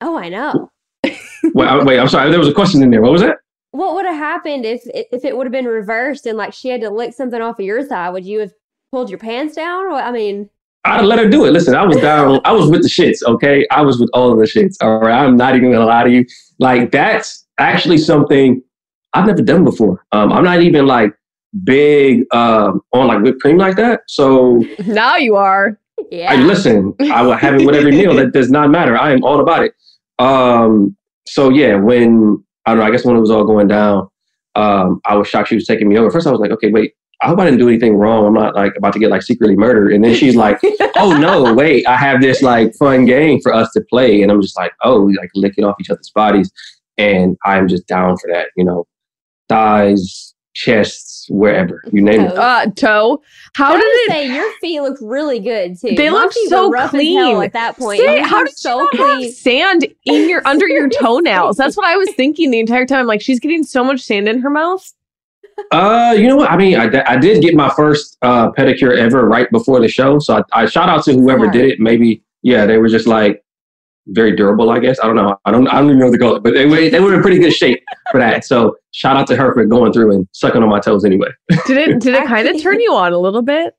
[0.00, 0.70] Oh, I know.
[1.04, 2.30] wait, I- wait, I'm sorry.
[2.30, 3.02] There was a question in there.
[3.02, 3.38] What was that?
[3.70, 6.80] What would have happened if if it would have been reversed and like she had
[6.82, 8.10] to lick something off of your thigh?
[8.10, 8.52] Would you have
[8.90, 9.86] pulled your pants down?
[9.86, 10.50] Or, I mean,
[10.84, 11.52] I'd let her do it.
[11.52, 12.40] Listen, I was down.
[12.44, 13.22] I was with the shits.
[13.22, 14.76] Okay, I was with all of the shits.
[14.82, 16.26] All right, I'm not even gonna lie to you.
[16.58, 18.62] Like that's actually something
[19.14, 20.04] I've never done before.
[20.12, 21.14] Um, I'm not even like
[21.64, 24.00] big um on like whipped cream like that.
[24.08, 25.78] So Now you are.
[26.10, 26.32] yeah.
[26.32, 26.94] I listen.
[27.12, 28.14] I will have it with every meal.
[28.16, 28.96] That does not matter.
[28.96, 29.74] I am all about it.
[30.18, 30.96] Um,
[31.26, 34.08] so yeah, when I don't know, I guess when it was all going down,
[34.54, 36.10] um, I was shocked she was taking me over.
[36.10, 38.26] First, I was like, okay, wait, I hope I didn't do anything wrong.
[38.26, 39.92] I'm not like about to get like secretly murdered.
[39.92, 40.58] And then she's like,
[40.96, 44.22] oh no, wait, I have this like fun game for us to play.
[44.22, 46.50] And I'm just like, oh, we like licking off each other's bodies.
[46.98, 48.86] And I'm just down for that, you know,
[49.48, 50.34] thighs,
[51.22, 52.36] chests, wherever, you name it.
[52.36, 53.22] Uh, toe.
[53.54, 54.10] How I did would it?
[54.10, 55.94] say your feet look really good too.
[55.94, 57.42] They look so were rough as clean.
[57.42, 58.00] at that point.
[58.00, 59.32] Say, Yours how did so you not have clean.
[59.32, 61.56] sand in your under your toenails?
[61.56, 63.06] That's what I was thinking the entire time.
[63.06, 64.92] Like she's getting so much sand in her mouth.
[65.70, 66.50] Uh, you know what?
[66.50, 70.18] I mean, I, I did get my first uh, pedicure ever right before the show.
[70.18, 71.52] So I, I shout out to whoever Smart.
[71.52, 71.80] did it.
[71.80, 73.44] Maybe, yeah, they were just like
[74.08, 74.98] very durable, I guess.
[75.00, 75.36] I don't know.
[75.44, 77.14] I don't, I don't even know what to call it, but they were, they were
[77.14, 78.44] in pretty good shape for that.
[78.44, 81.28] So shout out to her for going through and sucking on my toes anyway.
[81.66, 82.00] Did it?
[82.00, 83.74] Did it kind of turn you on a little bit?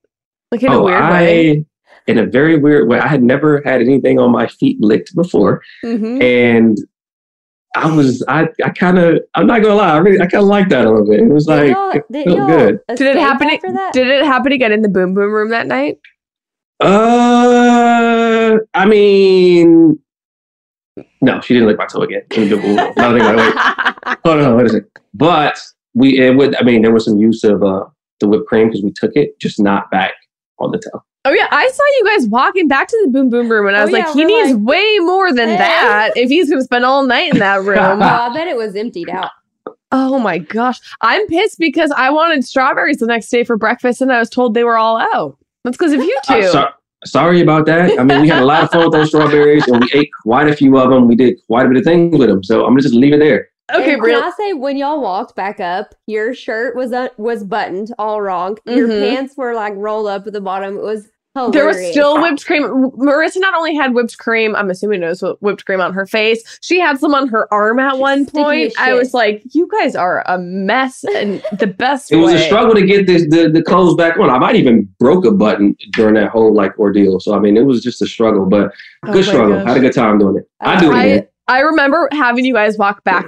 [0.52, 1.66] Like in a weird Oh, I, way.
[2.08, 5.62] in a very weird way, I had never had anything on my feet licked before.
[5.84, 6.22] Mhm.
[6.24, 6.78] And
[7.76, 10.48] I was, I, I kind of, I'm not gonna lie, I really, I kind of
[10.48, 11.22] like that a little bit.
[11.22, 12.80] It was Did like, y'all- it felt good.
[12.96, 13.50] Did it happen?
[13.50, 13.94] after that?
[13.94, 15.98] Did it happen again in the boom boom room that night?
[16.80, 19.98] Uh, I mean,
[21.24, 22.22] no, she didn't lick my toe again.
[22.36, 22.76] In the pool.
[22.98, 24.90] Now like, wait, hold on, wait a second.
[25.14, 25.60] But
[25.94, 26.56] we, it would.
[26.60, 27.86] I mean, there was some use of uh
[28.20, 30.14] the whipped cream because we took it, just not back
[30.60, 31.04] on the toe.
[31.26, 33.82] Oh yeah, I saw you guys walking back to the boom boom room, and I
[33.82, 36.60] Oh, was yeah, like, he needs like, way more than "Hey." that if he's going
[36.60, 38.02] to spend all night in that Oh, room.
[38.04, 39.32] I bet it was emptied out.
[39.92, 44.12] oh my gosh, I'm pissed because I wanted strawberries the next day for breakfast, and
[44.12, 45.38] I was told they were all out.
[45.64, 46.34] That's because of you two.
[46.34, 46.68] Uh, so-
[47.06, 48.00] sorry about that.
[48.00, 50.48] I mean, we had a lot of fun with those strawberries, and we ate quite
[50.50, 51.08] a few of them.
[51.08, 52.44] We did quite a bit of things with them.
[52.44, 53.50] So I'm gonna just leave it there.
[53.74, 54.20] okay, And real.
[54.20, 58.22] Can I say when y'all walked back up, your shirt was uh, was buttoned all
[58.22, 58.58] wrong.
[58.66, 59.10] Your Mhm.
[59.16, 60.78] pants were like rolled up at the bottom.
[60.78, 61.54] It was hilarious.
[61.54, 62.64] There was still whipped cream.
[62.64, 66.60] Maurissa not only had whipped cream, I'm assuming it was whipped cream on her face.
[66.62, 68.74] She had some on her arm at one point.
[68.78, 72.12] I was like, "You guys are a mess," and the best.
[72.12, 74.30] It was a struggle to get this the, the clothes back on.
[74.30, 77.20] I might even broke a button during that whole like ordeal.
[77.20, 78.72] So I mean, it was just a struggle, but
[79.06, 79.56] Oh good my struggle.
[79.58, 79.68] gosh.
[79.68, 80.50] Had a good time doing it.
[80.60, 81.28] I do it I, again.
[81.48, 83.26] I remember having you guys walk back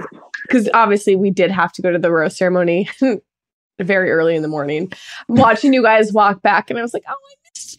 [0.48, 2.90] because obviously we did have to go to the rose ceremony
[3.82, 4.92] very early in the morning.
[5.28, 7.16] Watching you guys walk back, and I was like, "Oh,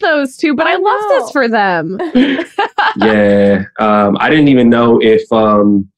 [0.03, 1.99] I those two, but I, I love this for them."
[2.97, 3.63] yeah.
[3.79, 5.89] Um, I didn't even know if um,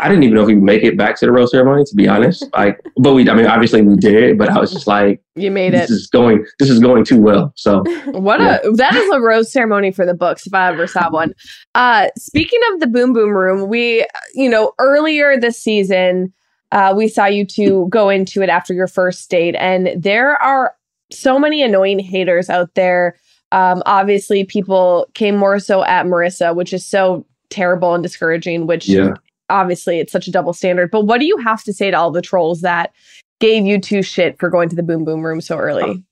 [0.00, 1.82] I didn't even know if we make it back to the rose ceremony.
[1.84, 3.28] To be honest, like, but we.
[3.28, 4.38] I mean, obviously we did.
[4.38, 5.94] But I was just like, You made this it.
[5.94, 6.44] is going.
[6.58, 7.52] This is going too well.
[7.56, 11.10] So What a that is a rose ceremony for the books if I ever saw
[11.10, 11.34] one.
[11.74, 16.32] Uh speaking of the boom boom room, we you know earlier this season
[16.70, 20.74] uh we saw you two go into it after your first date and there are
[21.10, 23.16] so many annoying haters out there.
[23.52, 28.88] Um obviously people came more so at Maurissa, which is so terrible and discouraging, which
[28.88, 29.14] yeah.
[29.48, 30.90] obviously it's such a double standard.
[30.90, 32.92] But what do you have to say to all the trolls that
[33.40, 36.04] gave you two shit for going to the boom boom room so early?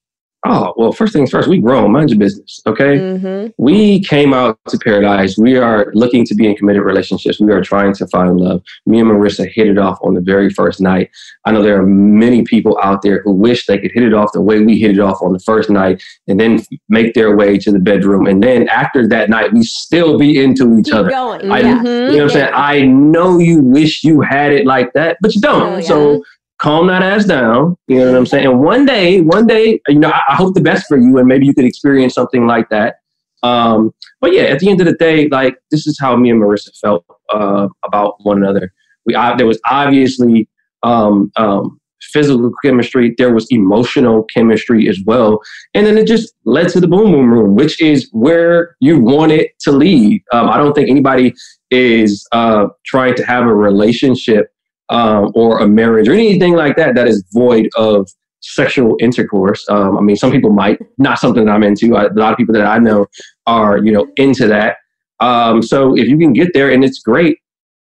[0.48, 1.48] Oh well, first things first.
[1.48, 1.90] We grown.
[1.90, 2.60] Mind your business.
[2.66, 2.98] Okay.
[2.98, 3.48] Mm-hmm.
[3.58, 5.36] we came out to paradise.
[5.36, 7.40] We are looking to be in committed relationships.
[7.40, 8.62] We are trying to find love.
[8.86, 11.10] Me and Maurissa hit it off on the very first night.
[11.46, 14.30] I know there are many people out there who wish they could hit it off
[14.32, 17.58] the way we hit it off on the first night and then make their way
[17.58, 18.26] to the bedroom.
[18.26, 21.08] And then after that night, we still be into each Keep other.
[21.10, 21.50] going.
[21.50, 21.62] I-.
[21.62, 21.84] Mhm.
[21.84, 22.52] You know what I'm saying?
[22.54, 25.72] I know you wish you had it like that, but you don't.
[25.72, 25.80] Oh, yeah.
[25.82, 26.22] So
[26.58, 27.76] calm that ass down.
[27.88, 28.46] You know what I'm saying?
[28.46, 31.26] And one day, one day, you know, I, I hope the best for you, and
[31.26, 32.96] maybe you could experience something like that.
[33.42, 36.42] Um, but yeah, at the end of the day, like this is how me and
[36.42, 38.72] Maurissa felt uh, about one another.
[39.04, 40.48] We uh, there was obviously
[40.82, 43.14] um, um, physical chemistry.
[43.18, 45.40] There was emotional chemistry as well,
[45.74, 49.32] and then it just led to the boom boom room, which is where you want
[49.32, 50.22] it to lead.
[50.32, 51.34] Um, I don't think anybody
[51.70, 54.50] is uh, trying to have a relationship
[54.88, 58.08] um, or a marriage or anything like that that is void of
[58.40, 59.68] sexual intercourse.
[59.68, 61.96] Um, I mean, some people might, not something that I'm into.
[61.96, 63.06] I, a lot of people that I know
[63.46, 64.76] are, you know, into that.
[65.20, 67.38] Um, so if you can get there and it's great,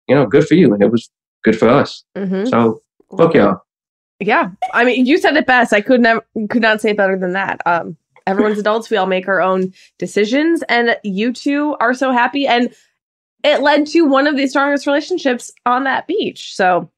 [0.08, 0.72] you know, good for you.
[0.72, 1.10] And it was
[1.44, 2.04] good for us.
[2.16, 2.48] Mhm.
[2.48, 2.80] So
[3.16, 3.60] fuck y'all.
[4.20, 5.72] Yeah, I mean, you said it best.
[5.72, 7.60] I could never could not say it better than that.
[7.66, 7.96] Um,
[8.26, 8.90] everyone's adults.
[8.90, 12.74] We all make our own decisions, and you two are so happy, and
[13.44, 16.54] it led to one of the strongest relationships on that beach.
[16.54, 16.90] So,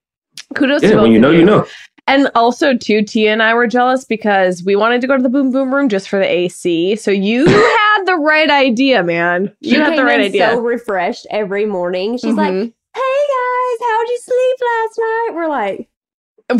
[0.55, 1.67] kudos to both when you of know, you know.
[2.07, 5.29] And also, too, Tia and I were jealous because we wanted to go to the
[5.29, 6.97] boom boom room just for the AC.
[6.97, 9.55] So you had the right idea, man.
[9.63, 10.51] She You had the right in idea.
[10.51, 12.17] so refreshed every morning.
[12.19, 12.73] She's like, Mhm.
[12.95, 15.89] "Hey guys, how'd you sleep last night?" We're like,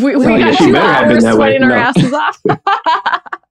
[0.01, 1.57] We, we Oh, got she two better have been hours that way.
[1.57, 1.75] sweating our No.
[1.75, 2.41] asses off.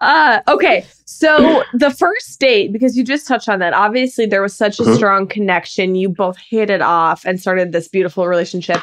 [0.00, 4.54] uh, okay, so the first date, because you just touched on that, obviously there was
[4.54, 4.96] such a Mhm.
[4.96, 5.94] strong connection.
[5.94, 8.80] You both hit it off and started this beautiful relationship.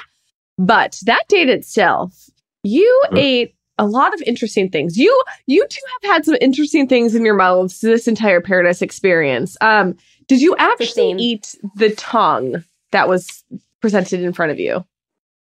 [0.57, 2.30] But that date itself,
[2.64, 3.18] you Mhm.
[3.18, 4.97] ate a lot of interesting things.
[4.97, 9.57] You you two have had some interesting things in your mouths this entire paradise experience.
[9.62, 9.95] Um,
[10.28, 13.43] did you actually eat the tongue that was
[13.82, 14.86] presented in front of you?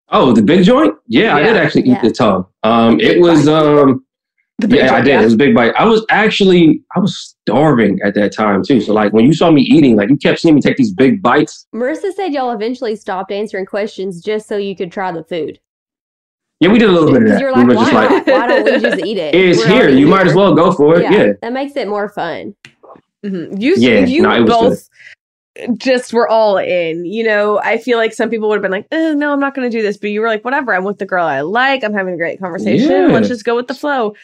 [0.10, 0.94] Oh, the big joint?
[1.08, 2.02] Yeah, I did actually eat Yeah.
[2.02, 2.46] the tongue.
[2.64, 4.02] Um, it was, um, The big
[4.62, 5.22] yeah, I joint, did.
[5.22, 5.74] It was a big bite.
[5.76, 8.80] I was actually, I was starving at that time too.
[8.82, 11.22] So like when you saw me eating, like you kept seeing me take these big
[11.22, 11.68] bites.
[11.74, 15.60] Maurissa said y'all eventually stopped answering questions just so you could try the food.
[16.62, 17.40] Yeah, we did a little bit of that.
[17.42, 19.36] you're we like, were why, just like, why don't we just eat it?
[19.36, 19.82] it's We're here.
[19.84, 21.12] already You might as well go for it.
[21.12, 21.34] Yeah.
[21.42, 22.56] That makes it more fun.
[23.26, 23.62] Mhm.
[23.62, 24.90] You, Yeah, you no, it was both
[25.78, 27.06] just were all in.
[27.06, 29.54] You know, I feel like some people would have been like, eh, "No, I'm not
[29.56, 30.74] going to do this," but you were like, "Whatever.
[30.74, 31.84] I'm with the girl I like.
[31.84, 32.90] I'm having a great conversation.
[32.90, 33.08] Yeah.
[33.08, 34.16] Let's just go with the flow."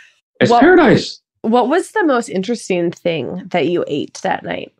[0.42, 1.20] It's Well- paradise.
[1.44, 4.72] What was the most interesting thing that you ate that night?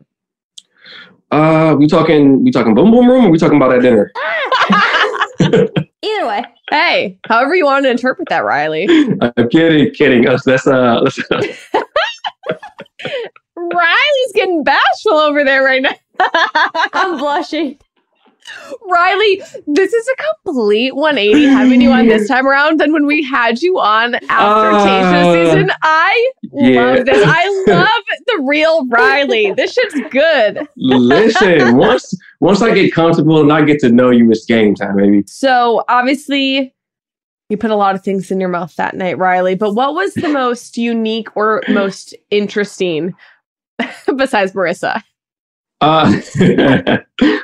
[1.32, 4.12] Uh, we talking, we talking boom boom room, or we talking about at dinner?
[5.40, 8.86] Either way, Hey, however you want to interpret that, Riley.
[9.36, 10.28] I'm kidding, kidding.
[10.28, 11.18] Us, that's uh, let's,
[13.56, 15.90] Riley's getting bashful over there right now.
[16.94, 17.78] I'm blushing.
[18.88, 23.22] Riley, this is a complete 180 having you on this time around than when we
[23.22, 25.70] had you on after Uh, Tayshia season.
[25.82, 26.80] I yeah.
[26.84, 27.24] love this.
[27.26, 29.52] I love the real Riley.
[29.52, 30.66] This shit's good.
[30.76, 34.96] Listen, once once I get comfortable and I get to know you, it's game time,
[34.96, 35.22] baby.
[35.26, 36.74] So obviously,
[37.48, 39.54] you put a lot of things in your mouth that night, Riley.
[39.54, 43.14] But what was the most unique or most interesting
[44.16, 45.02] besides Maurissa?
[45.82, 46.12] Uh,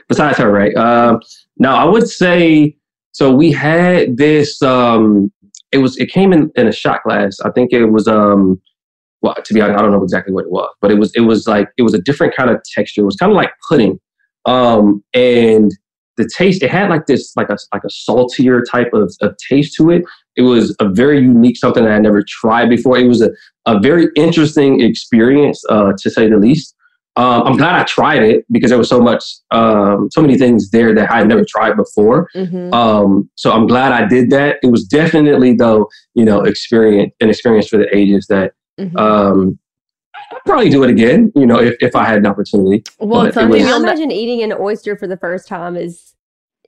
[0.09, 0.75] besides her, right?
[0.77, 1.21] Um,
[1.59, 2.77] now I would say
[3.11, 3.35] so.
[3.35, 4.63] We had this.
[4.63, 5.33] Um,
[5.73, 5.97] it was.
[5.99, 7.39] It came in in a shot glass.
[7.45, 8.07] I think it was.
[8.07, 8.61] Um,
[9.23, 11.13] well, to be honest, I don't know exactly what it was, but it was.
[11.17, 13.03] It was like it was a different kind of texture.
[13.03, 13.99] It was kind of like pudding,
[14.47, 15.73] um, and
[16.17, 16.63] the taste.
[16.63, 20.05] It had like this, like a like a saltier type of, of taste to it.
[20.37, 22.97] It was a very unique something that I never tried before.
[22.97, 23.31] It was a
[23.67, 26.77] a very interesting experience, uh, to say the least.
[27.19, 30.71] Um, I'm glad I tried it because there was so much, um, so many things
[30.71, 32.29] there that I had never tried before.
[32.35, 32.73] Mm-hmm.
[32.73, 34.57] Um, so I'm glad I did that.
[34.63, 38.97] It was definitely, though, you know, experience an experience for the ages that Mm-hmm.
[38.97, 39.59] um,
[40.31, 41.33] I'd probably do it again.
[41.35, 42.85] You know, if, if I had an opportunity.
[43.01, 46.15] well, but it's something was- you'll imagine eating an oyster for the first time is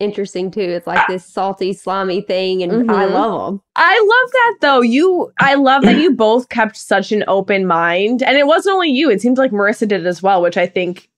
[0.00, 0.60] interesting too.
[0.62, 3.12] It's like this salty, slimy thing, and I Mhm.
[3.12, 3.60] love them.
[3.76, 4.80] I love that though.
[4.80, 8.90] You, I love that you both kept such an open mind, and it wasn't only
[8.90, 9.10] you.
[9.10, 11.08] It seems like Maurissa did as well, which I think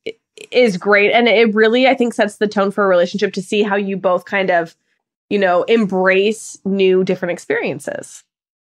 [0.50, 3.62] is great, and it really, I think, sets the tone for a relationship to see
[3.62, 4.74] how you both kind of,
[5.30, 8.24] you know, embrace new, different experiences.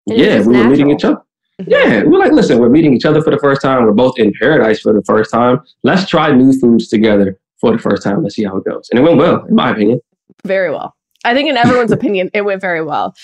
[0.07, 1.21] And yeah, just we were meeting each other.
[1.67, 3.83] Yeah, we're like, listen, we're meeting each other for the first time.
[3.85, 5.61] We're both in paradise for the first time.
[5.83, 8.23] Let's try new foods together for the first time.
[8.23, 8.89] Let's see how it goes.
[8.89, 10.01] And it went well, in my opinion.
[10.43, 10.95] Very well.
[11.23, 13.15] I think in everyone's opinion, it went very well.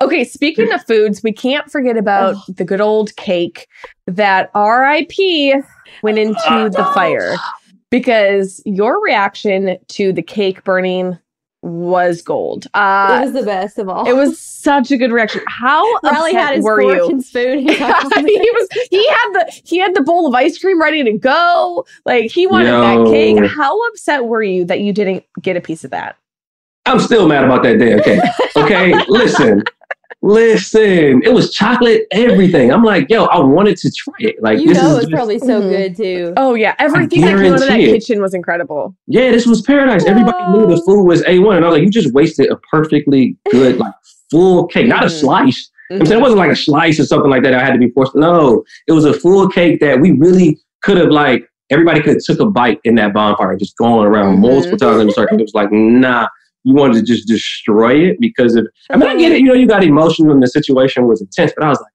[0.00, 3.66] Okay, speaking of foods, we can't forget about the good old cake
[4.06, 5.64] that RIP
[6.02, 7.36] went into the fire
[7.90, 11.18] because your reaction to the cake burning
[11.62, 12.66] was gold.
[12.66, 14.08] it Uh, was the best of all.
[14.08, 15.40] it was such a good reaction.
[15.48, 17.08] How Riley upset had his were fork you?
[17.10, 17.58] and spoon.
[17.60, 21.12] He's he was he had the he had the bowl of ice cream ready to
[21.12, 21.84] go.
[22.04, 23.44] Like he wanted that cake.
[23.50, 26.16] How upset were you that you didn't get a piece of that?
[26.86, 27.94] I'm still mad about that day.
[27.94, 28.18] Okay,
[28.56, 29.62] Okay, listen,
[30.22, 31.22] listen.
[31.24, 32.72] It was chocolate, everything.
[32.72, 34.36] I'm like, yo, I wanted to try it.
[34.42, 35.68] Like, you this know, is it's just- probably so Mhm.
[35.70, 36.32] good too.
[36.36, 37.86] Oh yeah, everything that came out of that it.
[37.92, 38.94] kitchen was incredible.
[39.06, 40.04] yeah, this was paradise.
[40.06, 41.56] Everybody knew the food was A1.
[41.56, 43.92] And I was like, you just wasted a perfectly good, like,
[44.30, 45.20] full cake, not a Mhm.
[45.20, 45.70] slice.
[45.90, 46.06] I'm Mhm.
[46.08, 47.54] saying it wasn't like a slice or something like that.
[47.54, 48.14] I had to be forced.
[48.14, 52.22] No, it was a full cake that we really could have like everybody could have
[52.24, 55.38] took a bite in that bonfire, and just going around multiple times in a circle.
[55.38, 56.26] It was like, nah,
[56.64, 58.66] you wanted to just destroy it because of.
[58.90, 59.40] I mean, I get it.
[59.40, 61.92] You know, you got emotional and the situation was intense, but I was like,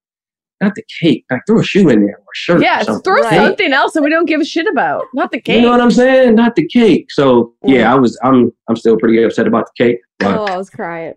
[0.62, 1.24] not the cake.
[1.30, 2.62] Like throw a shoe in there or a shirt.
[2.62, 3.02] Yeah, or something.
[3.02, 3.34] throw Right.
[3.36, 5.04] something else that we don't give a shit about.
[5.12, 5.56] Not the cake.
[5.56, 6.34] You know what I'm saying?
[6.36, 7.10] Not the cake.
[7.10, 8.18] So yeah, I was.
[8.22, 8.52] I'm.
[8.68, 9.98] I'm still pretty upset about the cake.
[10.18, 11.14] But Oh, I was crying.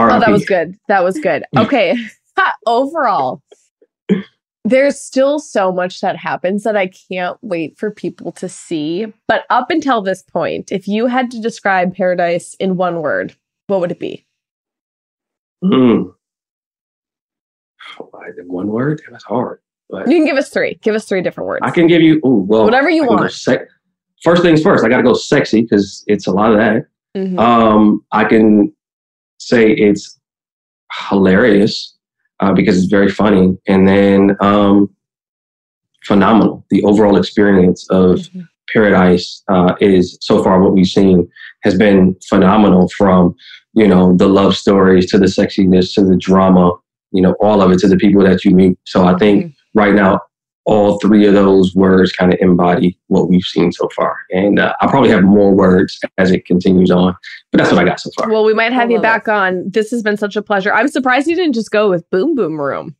[0.00, 0.76] Oh, that was good.
[0.88, 1.44] That was good.
[1.56, 1.96] Okay.
[2.66, 3.42] Overall,
[4.64, 9.12] there's still so much that happens that I can't wait for people to see.
[9.26, 13.34] But up until this point, if you had to describe paradise in one word,
[13.68, 14.26] what would it be?
[15.64, 16.12] Mm.
[18.00, 19.00] Oh, I did one word.
[19.06, 19.60] It was hard.
[19.90, 20.78] But You can give us three.
[20.82, 21.60] Give us three different words.
[21.62, 22.16] I can give you.
[22.26, 23.32] Ooh, well, Whatever you I can go want.
[23.32, 23.68] Sec-
[24.22, 24.84] first things first.
[24.84, 26.84] I got to go sexy because it's a lot of that.
[27.16, 27.38] Mhm.
[27.38, 28.72] Um, I can
[29.38, 30.18] say it's
[31.08, 31.96] hilarious
[32.40, 34.90] uh, because it's very funny, and then um,
[36.04, 36.64] phenomenal.
[36.70, 38.48] The overall experience of Mhm.
[38.72, 41.26] Paradise uh, is so far what we've seen
[41.62, 42.88] has been phenomenal.
[42.98, 43.34] From
[43.74, 46.72] you know the love stories to the sexiness to the drama,
[47.12, 48.76] you know all of it to the people that you meet.
[48.84, 50.20] So I think right now
[50.68, 54.18] all three of those words kind of embody what we've seen so far.
[54.30, 57.16] And uh, I'll probably have more words as it continues on,
[57.50, 58.30] but that's what I got so far.
[58.30, 59.70] Well, we might have you love back on.
[59.70, 60.72] This has been such a pleasure.
[60.72, 62.94] I'm surprised you didn't just go with Boom Boom Room.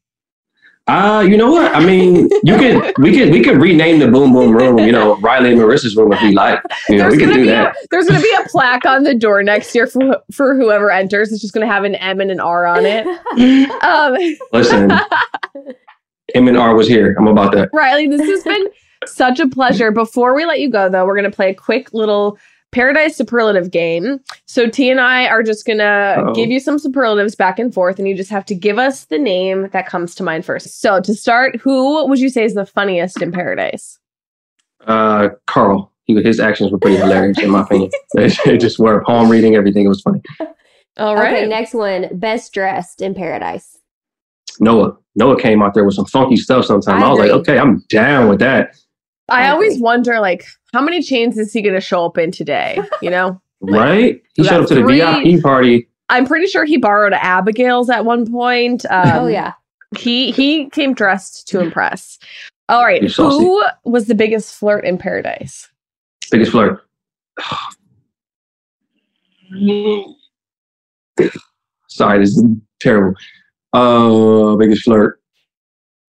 [0.87, 1.75] Uh, you know what?
[1.75, 5.19] I mean, you can we can we can rename the Boom Boom Room, you know,
[5.19, 6.63] Riley and Maurissa's room if we like.
[6.89, 7.77] You know, we can do that.
[7.77, 11.31] A, there's gonna be a plaque on the door next year for for whoever enters.
[11.31, 13.07] It's just gonna have an M and an R on it.
[13.83, 14.17] Um,
[14.53, 14.91] Listen,
[16.35, 17.15] M and R was here.
[17.19, 17.71] I'm about that.
[17.73, 18.67] Riley, this has been
[19.07, 19.91] such a pleasure.
[19.91, 22.39] Before we let you go, though, we're gonna play a quick little
[22.71, 24.21] Paradise superlative game.
[24.45, 26.35] So T and I are just gonna Uh-oh.
[26.35, 29.19] give you some superlatives back and forth, and you just have to give us the
[29.19, 30.81] name that comes to mind first.
[30.81, 33.99] So to start, who would you say is the funniest in Paradise?
[34.87, 37.91] Uh, Karl, he, his actions were pretty hilarious in my opinion.
[38.15, 39.85] They, they just were palm reading everything.
[39.87, 40.21] It was funny.
[40.99, 42.09] All Okay, next one.
[42.19, 43.79] Best dressed in paradise.
[44.61, 46.65] Noah, Noah came out there with some funky stuff.
[46.65, 48.75] Sometime I I, was like, okay, I'm down with that.
[49.29, 52.31] I I always wonder, like, how many chains is he going to show up in
[52.31, 52.81] today?
[53.03, 54.23] You know, Right?
[54.35, 55.89] He showed up to the three- VIP party.
[56.11, 58.87] I'm pretty sure he borrowed Abigail's at one point.
[58.91, 59.53] Um, oh yeah.
[59.99, 62.19] He he came dressed to impress.
[62.69, 63.11] All right.
[63.11, 65.69] Who was the biggest flirt in paradise?
[66.31, 66.83] Biggest flirt.
[71.89, 72.45] Sorry, this is
[72.81, 73.15] terrible.
[73.73, 75.21] Uh, biggest flirt.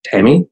[0.05, 0.47] Tammy.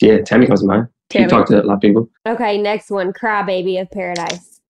[0.00, 0.88] Yeah, Tammy comes to mind.
[1.10, 1.24] Tammy.
[1.26, 2.08] She talked to a lot of people.
[2.26, 4.60] Okay, next one, Crybaby of Paradise.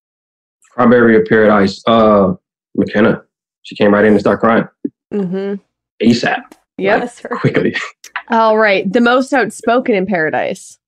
[0.77, 1.83] Crybaby of Paradise.
[1.87, 2.35] Uh,
[2.75, 3.23] McKenna.
[3.63, 4.65] She came right in and started crying
[5.13, 5.55] Mm-hmm.
[6.07, 6.43] ASAP,
[6.79, 6.99] Yep.
[6.99, 7.29] Bless her.
[7.37, 7.75] quickly.
[8.31, 8.91] All right.
[8.93, 10.79] The most outspoken in paradise.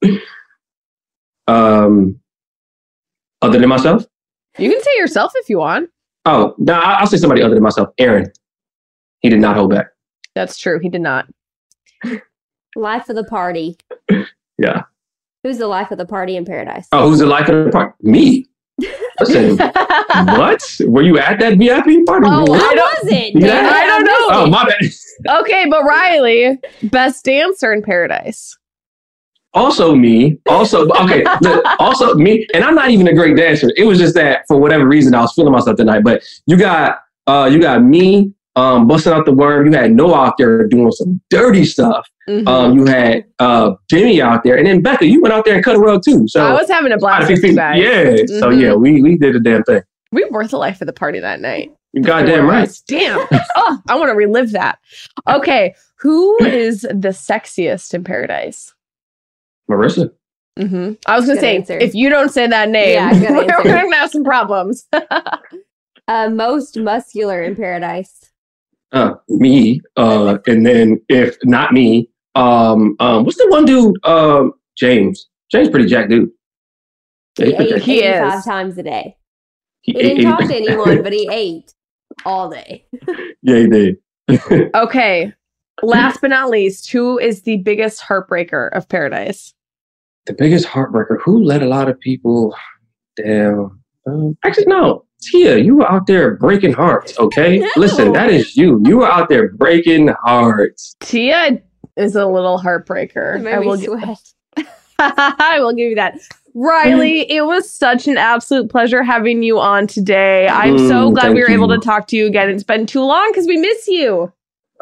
[1.47, 2.19] Um,
[3.41, 4.05] other than myself.
[4.59, 5.91] You can say yourself if you want.
[6.25, 7.91] Oh, no, I'll say somebody other than myself.
[7.99, 8.33] Aaron.
[9.21, 9.87] He did not hold back.
[10.37, 10.79] That's true.
[10.79, 11.27] He did not.
[12.77, 13.77] Life of the party.
[14.59, 14.85] Yeah.
[15.45, 16.89] Who's the life of the party in Paradise?
[16.91, 17.93] Oh, who's the life of the party?
[18.01, 18.47] Me.
[19.21, 20.63] Listen, what?
[20.87, 22.27] Were you at that VIP party?
[22.27, 22.63] Oh, What?
[22.63, 23.35] I I wasn't.
[23.35, 23.47] Yeah.
[23.49, 24.29] damn I don't know.
[24.31, 24.81] Oh, my bad.
[25.43, 28.57] okay, but Riley, best dancer in paradise.
[29.53, 30.39] Also me.
[30.49, 31.23] Also, okay.
[31.43, 32.47] look, also me.
[32.55, 33.69] And I'm not even a great dancer.
[33.77, 36.03] It was just that for whatever reason I was feeling myself tonight.
[36.03, 39.67] But you got, uh, you got me, um, busting out the worm.
[39.73, 42.09] You had Noah out there doing some dirty stuff.
[42.29, 42.49] Mhm.
[42.49, 45.65] Um, you had uh Jimmy out there, and then Becca, you went out there and
[45.65, 46.27] cut a rug too.
[46.27, 47.81] So I was having a blast with you guys.
[47.81, 48.17] yeah.
[48.41, 48.61] So Mhm.
[48.61, 49.83] yeah, we we did a damn thing.
[50.11, 51.73] We were the life of the party that night.
[51.93, 52.65] You goddamn right.
[52.69, 52.81] us.
[52.81, 53.27] Damn.
[53.57, 54.79] oh, I want to relive that.
[55.29, 55.75] Okay.
[56.01, 58.75] Who is the sexiest in paradise?
[59.71, 60.11] Maurissa.
[60.59, 60.93] Mm-hmm.
[61.07, 61.79] I was going to Good say, answer.
[61.79, 63.63] if you don't say that name, yeah, we're answer.
[63.63, 64.87] going to have some problems.
[66.09, 68.26] Uh, most muscular in Paradise.
[68.93, 69.81] Uh, me.
[69.97, 73.95] Uh, and then if not me, um, um, what's the one dude?
[74.05, 75.29] Um, James.
[75.51, 76.31] James, pretty jack dude.
[77.39, 77.83] Yeah, He he's ate jack.
[77.83, 79.17] He 85 times a day.
[79.83, 81.73] He He didn't ate- talk to anyone, but he ate
[82.25, 82.85] all day.
[83.43, 83.97] yeah, he did.
[84.75, 85.33] okay.
[85.83, 89.53] Last but not least, who is the biggest heartbreaker of paradise?
[90.27, 91.19] the biggest heartbreaker.
[91.25, 92.53] Who let a lot of people
[93.17, 93.79] down?
[94.09, 95.05] Um, actually, no.
[95.31, 97.19] Tia, you were out there breaking hearts.
[97.19, 97.69] Okay, No.
[97.77, 98.81] listen, that is you.
[98.85, 100.97] You were out there breaking hearts.
[101.01, 101.61] Tia
[101.97, 103.47] is a little heartbreaker.
[103.47, 103.89] I will, gi-
[104.99, 106.19] I will give you that.
[106.55, 110.49] Riley, it was such an absolute pleasure having you on today.
[110.49, 112.49] I'm so Mm, glad we thank were able to talk to you again.
[112.49, 114.33] It's been too long because we miss you.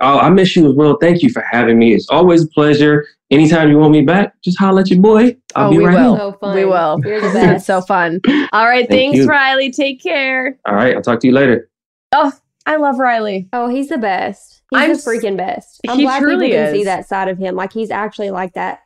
[0.01, 0.97] Oh, I miss you as well.
[1.01, 1.95] Thank you for having me.
[1.95, 3.07] It's always a pleasure.
[3.35, 5.37] Anytime you want me back, just holler at your boy.
[5.57, 6.15] I'll Oh, be we right will.
[6.15, 6.19] here.
[6.21, 6.55] So fun.
[6.55, 7.01] We will.
[7.05, 7.67] You're the It's best.
[7.67, 8.21] so fun.
[8.53, 8.89] All right.
[8.89, 9.27] Thank thanks, you.
[9.27, 9.71] Riley.
[9.73, 10.57] Take care.
[10.67, 11.69] All right, I'll talk to you later.
[12.13, 12.33] Oh,
[12.67, 13.49] I love Riley.
[13.53, 14.63] Oh, he's the best.
[14.71, 15.81] He's I'm the freaking best.
[15.89, 17.57] I'm he glad truly people can see that side of him.
[17.57, 18.81] Like he's actually like that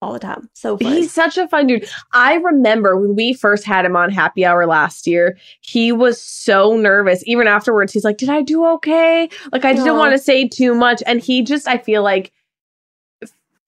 [0.00, 0.48] all the time.
[0.54, 0.92] So fun.
[0.92, 1.86] He's such a fun dude.
[2.12, 6.76] I remember when we first had him on Happy Hour last year, he was so
[6.76, 7.22] nervous.
[7.26, 9.28] Even afterwards, he's like, Did I do okay?
[9.52, 9.98] Like, I didn't Aw.
[9.98, 11.02] want to say too much.
[11.06, 12.32] And he just, I feel like,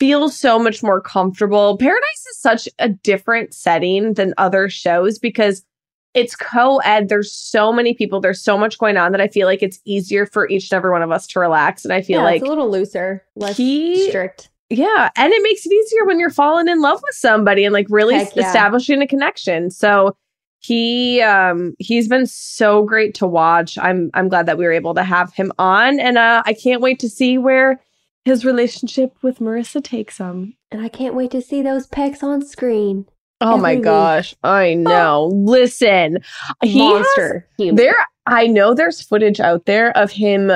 [0.05, 1.79] feels so much more comfortable.
[1.79, 5.65] Paradise is such a different setting than other shows because
[6.13, 7.09] it's co ed.
[7.09, 10.27] There's so many people, there's so much going on that I feel like it's easier
[10.27, 11.85] for each and every one of us to relax.
[11.85, 14.51] And I feel yeah, like it's a little looser, less he- strict.
[14.69, 17.87] yeah, and it makes it easier when you're falling in love with somebody and like
[17.89, 18.47] really Heck yeah.
[18.47, 19.71] establishing a connection.
[19.71, 20.15] So
[20.61, 23.79] he um he's been so great to watch.
[23.79, 26.83] I'm I'm glad that we were able to have him on and uh I can't
[26.83, 27.81] wait to see where
[28.25, 30.57] his relationship with Maurissa takes him.
[30.71, 33.07] And I can't wait to see those pecs on screen.
[33.41, 33.85] Oh my week.
[33.85, 34.35] gosh.
[34.43, 35.31] I know.
[35.35, 36.19] Listen.
[36.63, 37.97] He Monster there
[38.27, 40.51] I know there's footage out there of him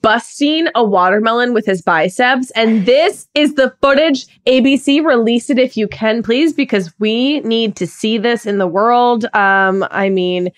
[0.00, 5.76] busting a watermelon with his biceps and this is the footage ABC release it if
[5.76, 10.50] you can please because we need to see this in the world um I mean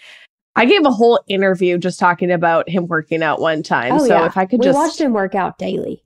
[0.57, 4.09] I gave a whole interview just talking about him working out one time Oh, so
[4.09, 4.27] yeah.
[4.27, 6.04] if I could we just watched him work out daily.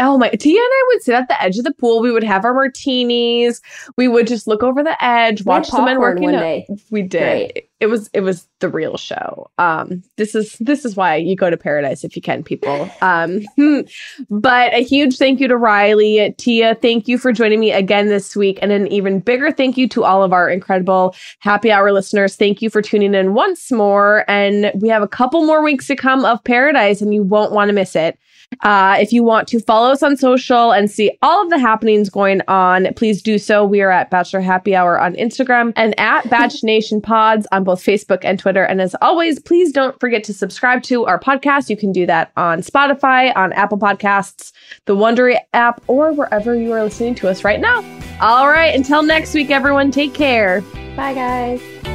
[0.00, 2.00] Oh my, Tia and I would sit at the edge of the pool.
[2.00, 3.60] We would have our martinis.
[3.98, 6.66] We would just look over the edge, watch the men working one day.
[6.90, 7.62] We did.
[7.80, 9.50] It was it was the real show.
[9.58, 12.90] Um, this is this is why you go to paradise if you can, people.
[13.02, 13.42] Um,
[14.30, 16.76] but a huge thank you to Riley, Tia.
[16.76, 20.04] Thank you for joining me again this week, and an even bigger thank you to
[20.04, 22.36] all of our incredible happy hour listeners.
[22.36, 25.96] Thank you for tuning in once more, and we have a couple more weeks to
[25.96, 28.18] come of paradise, and you won't want to miss it.
[28.62, 32.10] Uh, if you want to follow us on social and see all of the happenings
[32.10, 33.64] going on, please do so.
[33.64, 37.82] We are at Bachelor Happy Hour on Instagram and at Bach Nation Pods on both
[37.82, 38.64] Facebook and Twitter.
[38.64, 41.70] And as always, please don't forget to subscribe to our podcast.
[41.70, 44.52] You can do that on Spotify, on Apple Podcasts,
[44.86, 47.84] the Wondery app, or wherever you are listening to us right now.
[48.20, 50.60] All right, until next week, everyone, take care.
[50.96, 51.89] Bye, guys.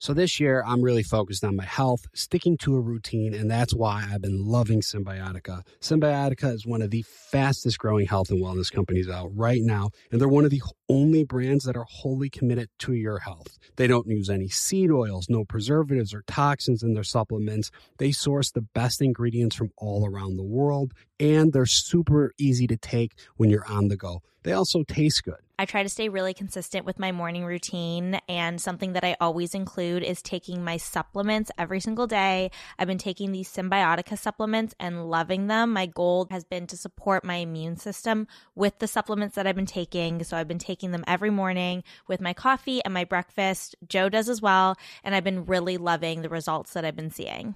[0.00, 3.74] So this year, I'm really focused on my health, sticking to a routine, and that's
[3.74, 5.66] why I've been loving Cymbiotika.
[5.80, 10.20] Cymbiotika is one of the fastest growing health and wellness companies out right now, and
[10.20, 13.58] they're one of the only brands that are wholly committed to your health.
[13.76, 17.70] They don't use any seed oils, no preservatives or toxins in their supplements.
[17.98, 22.76] They source the best ingredients from all around the world, and they're super easy to
[22.76, 24.22] take when you're on the go.
[24.44, 25.34] They also taste good.
[25.60, 29.54] I try to stay really consistent with my morning routine, and something that I always
[29.54, 32.52] include is taking my supplements every single day.
[32.78, 35.72] I've been taking these Cymbiotika supplements and loving them.
[35.72, 39.66] My goal has been to support my immune system with the supplements that I've been
[39.66, 40.22] taking.
[40.22, 43.76] So I've been taking them every morning with my coffee and my breakfast.
[43.86, 47.54] Joe does as well, and I've been really loving the results that I've been seeing.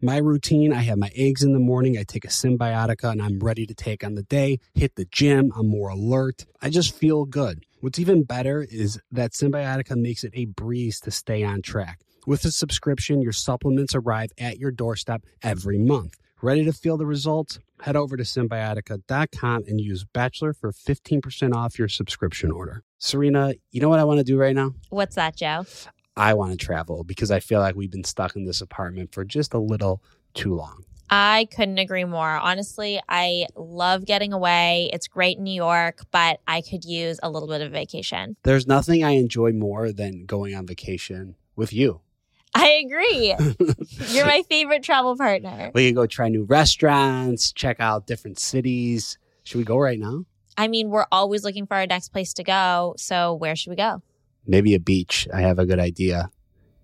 [0.00, 3.40] My routine I have my eggs in the morning, I take a Cymbiotika, and I'm
[3.40, 4.60] ready to take on the day.
[4.74, 6.46] Hit the gym, I'm more alert.
[6.62, 7.64] I just feel good.
[7.80, 12.00] What's even better is that Cymbiotika makes it a breeze to stay on track.
[12.28, 16.14] With a subscription, your supplements arrive at your doorstep every month.
[16.40, 17.58] Ready to feel the results?
[17.80, 22.84] Head over to cymbiotika.com and use Bachelor for 15% off your subscription order.
[22.98, 24.72] Serena, you know what I want to do right now?
[24.90, 25.66] What's that, Joe?
[26.16, 29.24] I want to travel because I feel like we've been stuck in this apartment for
[29.24, 30.00] just a little
[30.34, 30.84] too long.
[31.10, 32.36] I couldn't agree more.
[32.36, 34.90] Honestly, I love getting away.
[34.92, 38.36] It's great in New York, but I could use a little bit of vacation.
[38.44, 42.00] There's nothing I enjoy more than going on vacation with you.
[42.58, 43.34] I agree.
[44.08, 45.70] You're my favorite travel partner.
[45.74, 49.16] We can go try new restaurants, check out different cities.
[49.44, 50.24] Should we go right now?
[50.56, 52.94] I mean, we're always looking for our next place to go.
[52.98, 54.02] So, where should we go?
[54.46, 55.28] Maybe a beach.
[55.32, 56.30] I have a good idea.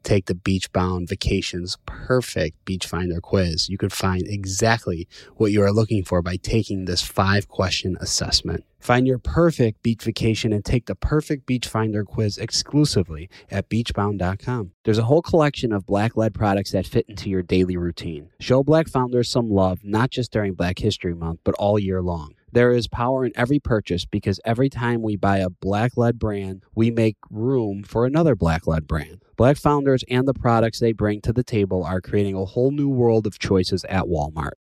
[0.05, 3.71] Take the Beach Bound Vacations Perfect Beach Finder quiz.
[3.71, 8.65] You could find exactly what you are looking for by taking this five question assessment.
[8.85, 14.73] Find your perfect beach vacation and take the perfect beach finder quiz exclusively at beachbound.com.
[14.85, 18.29] There's a whole collection of black led products that fit into your daily routine.
[18.41, 22.35] Show black founders some love, not just during Black History Month, but all year long.
[22.55, 26.63] There is power in every purchase because every time we buy a black led brand,
[26.73, 29.23] we make room for another black led brand.
[29.37, 32.89] Black founders and the products they bring to the table are creating a whole new
[32.89, 34.53] world of choices at Walmart.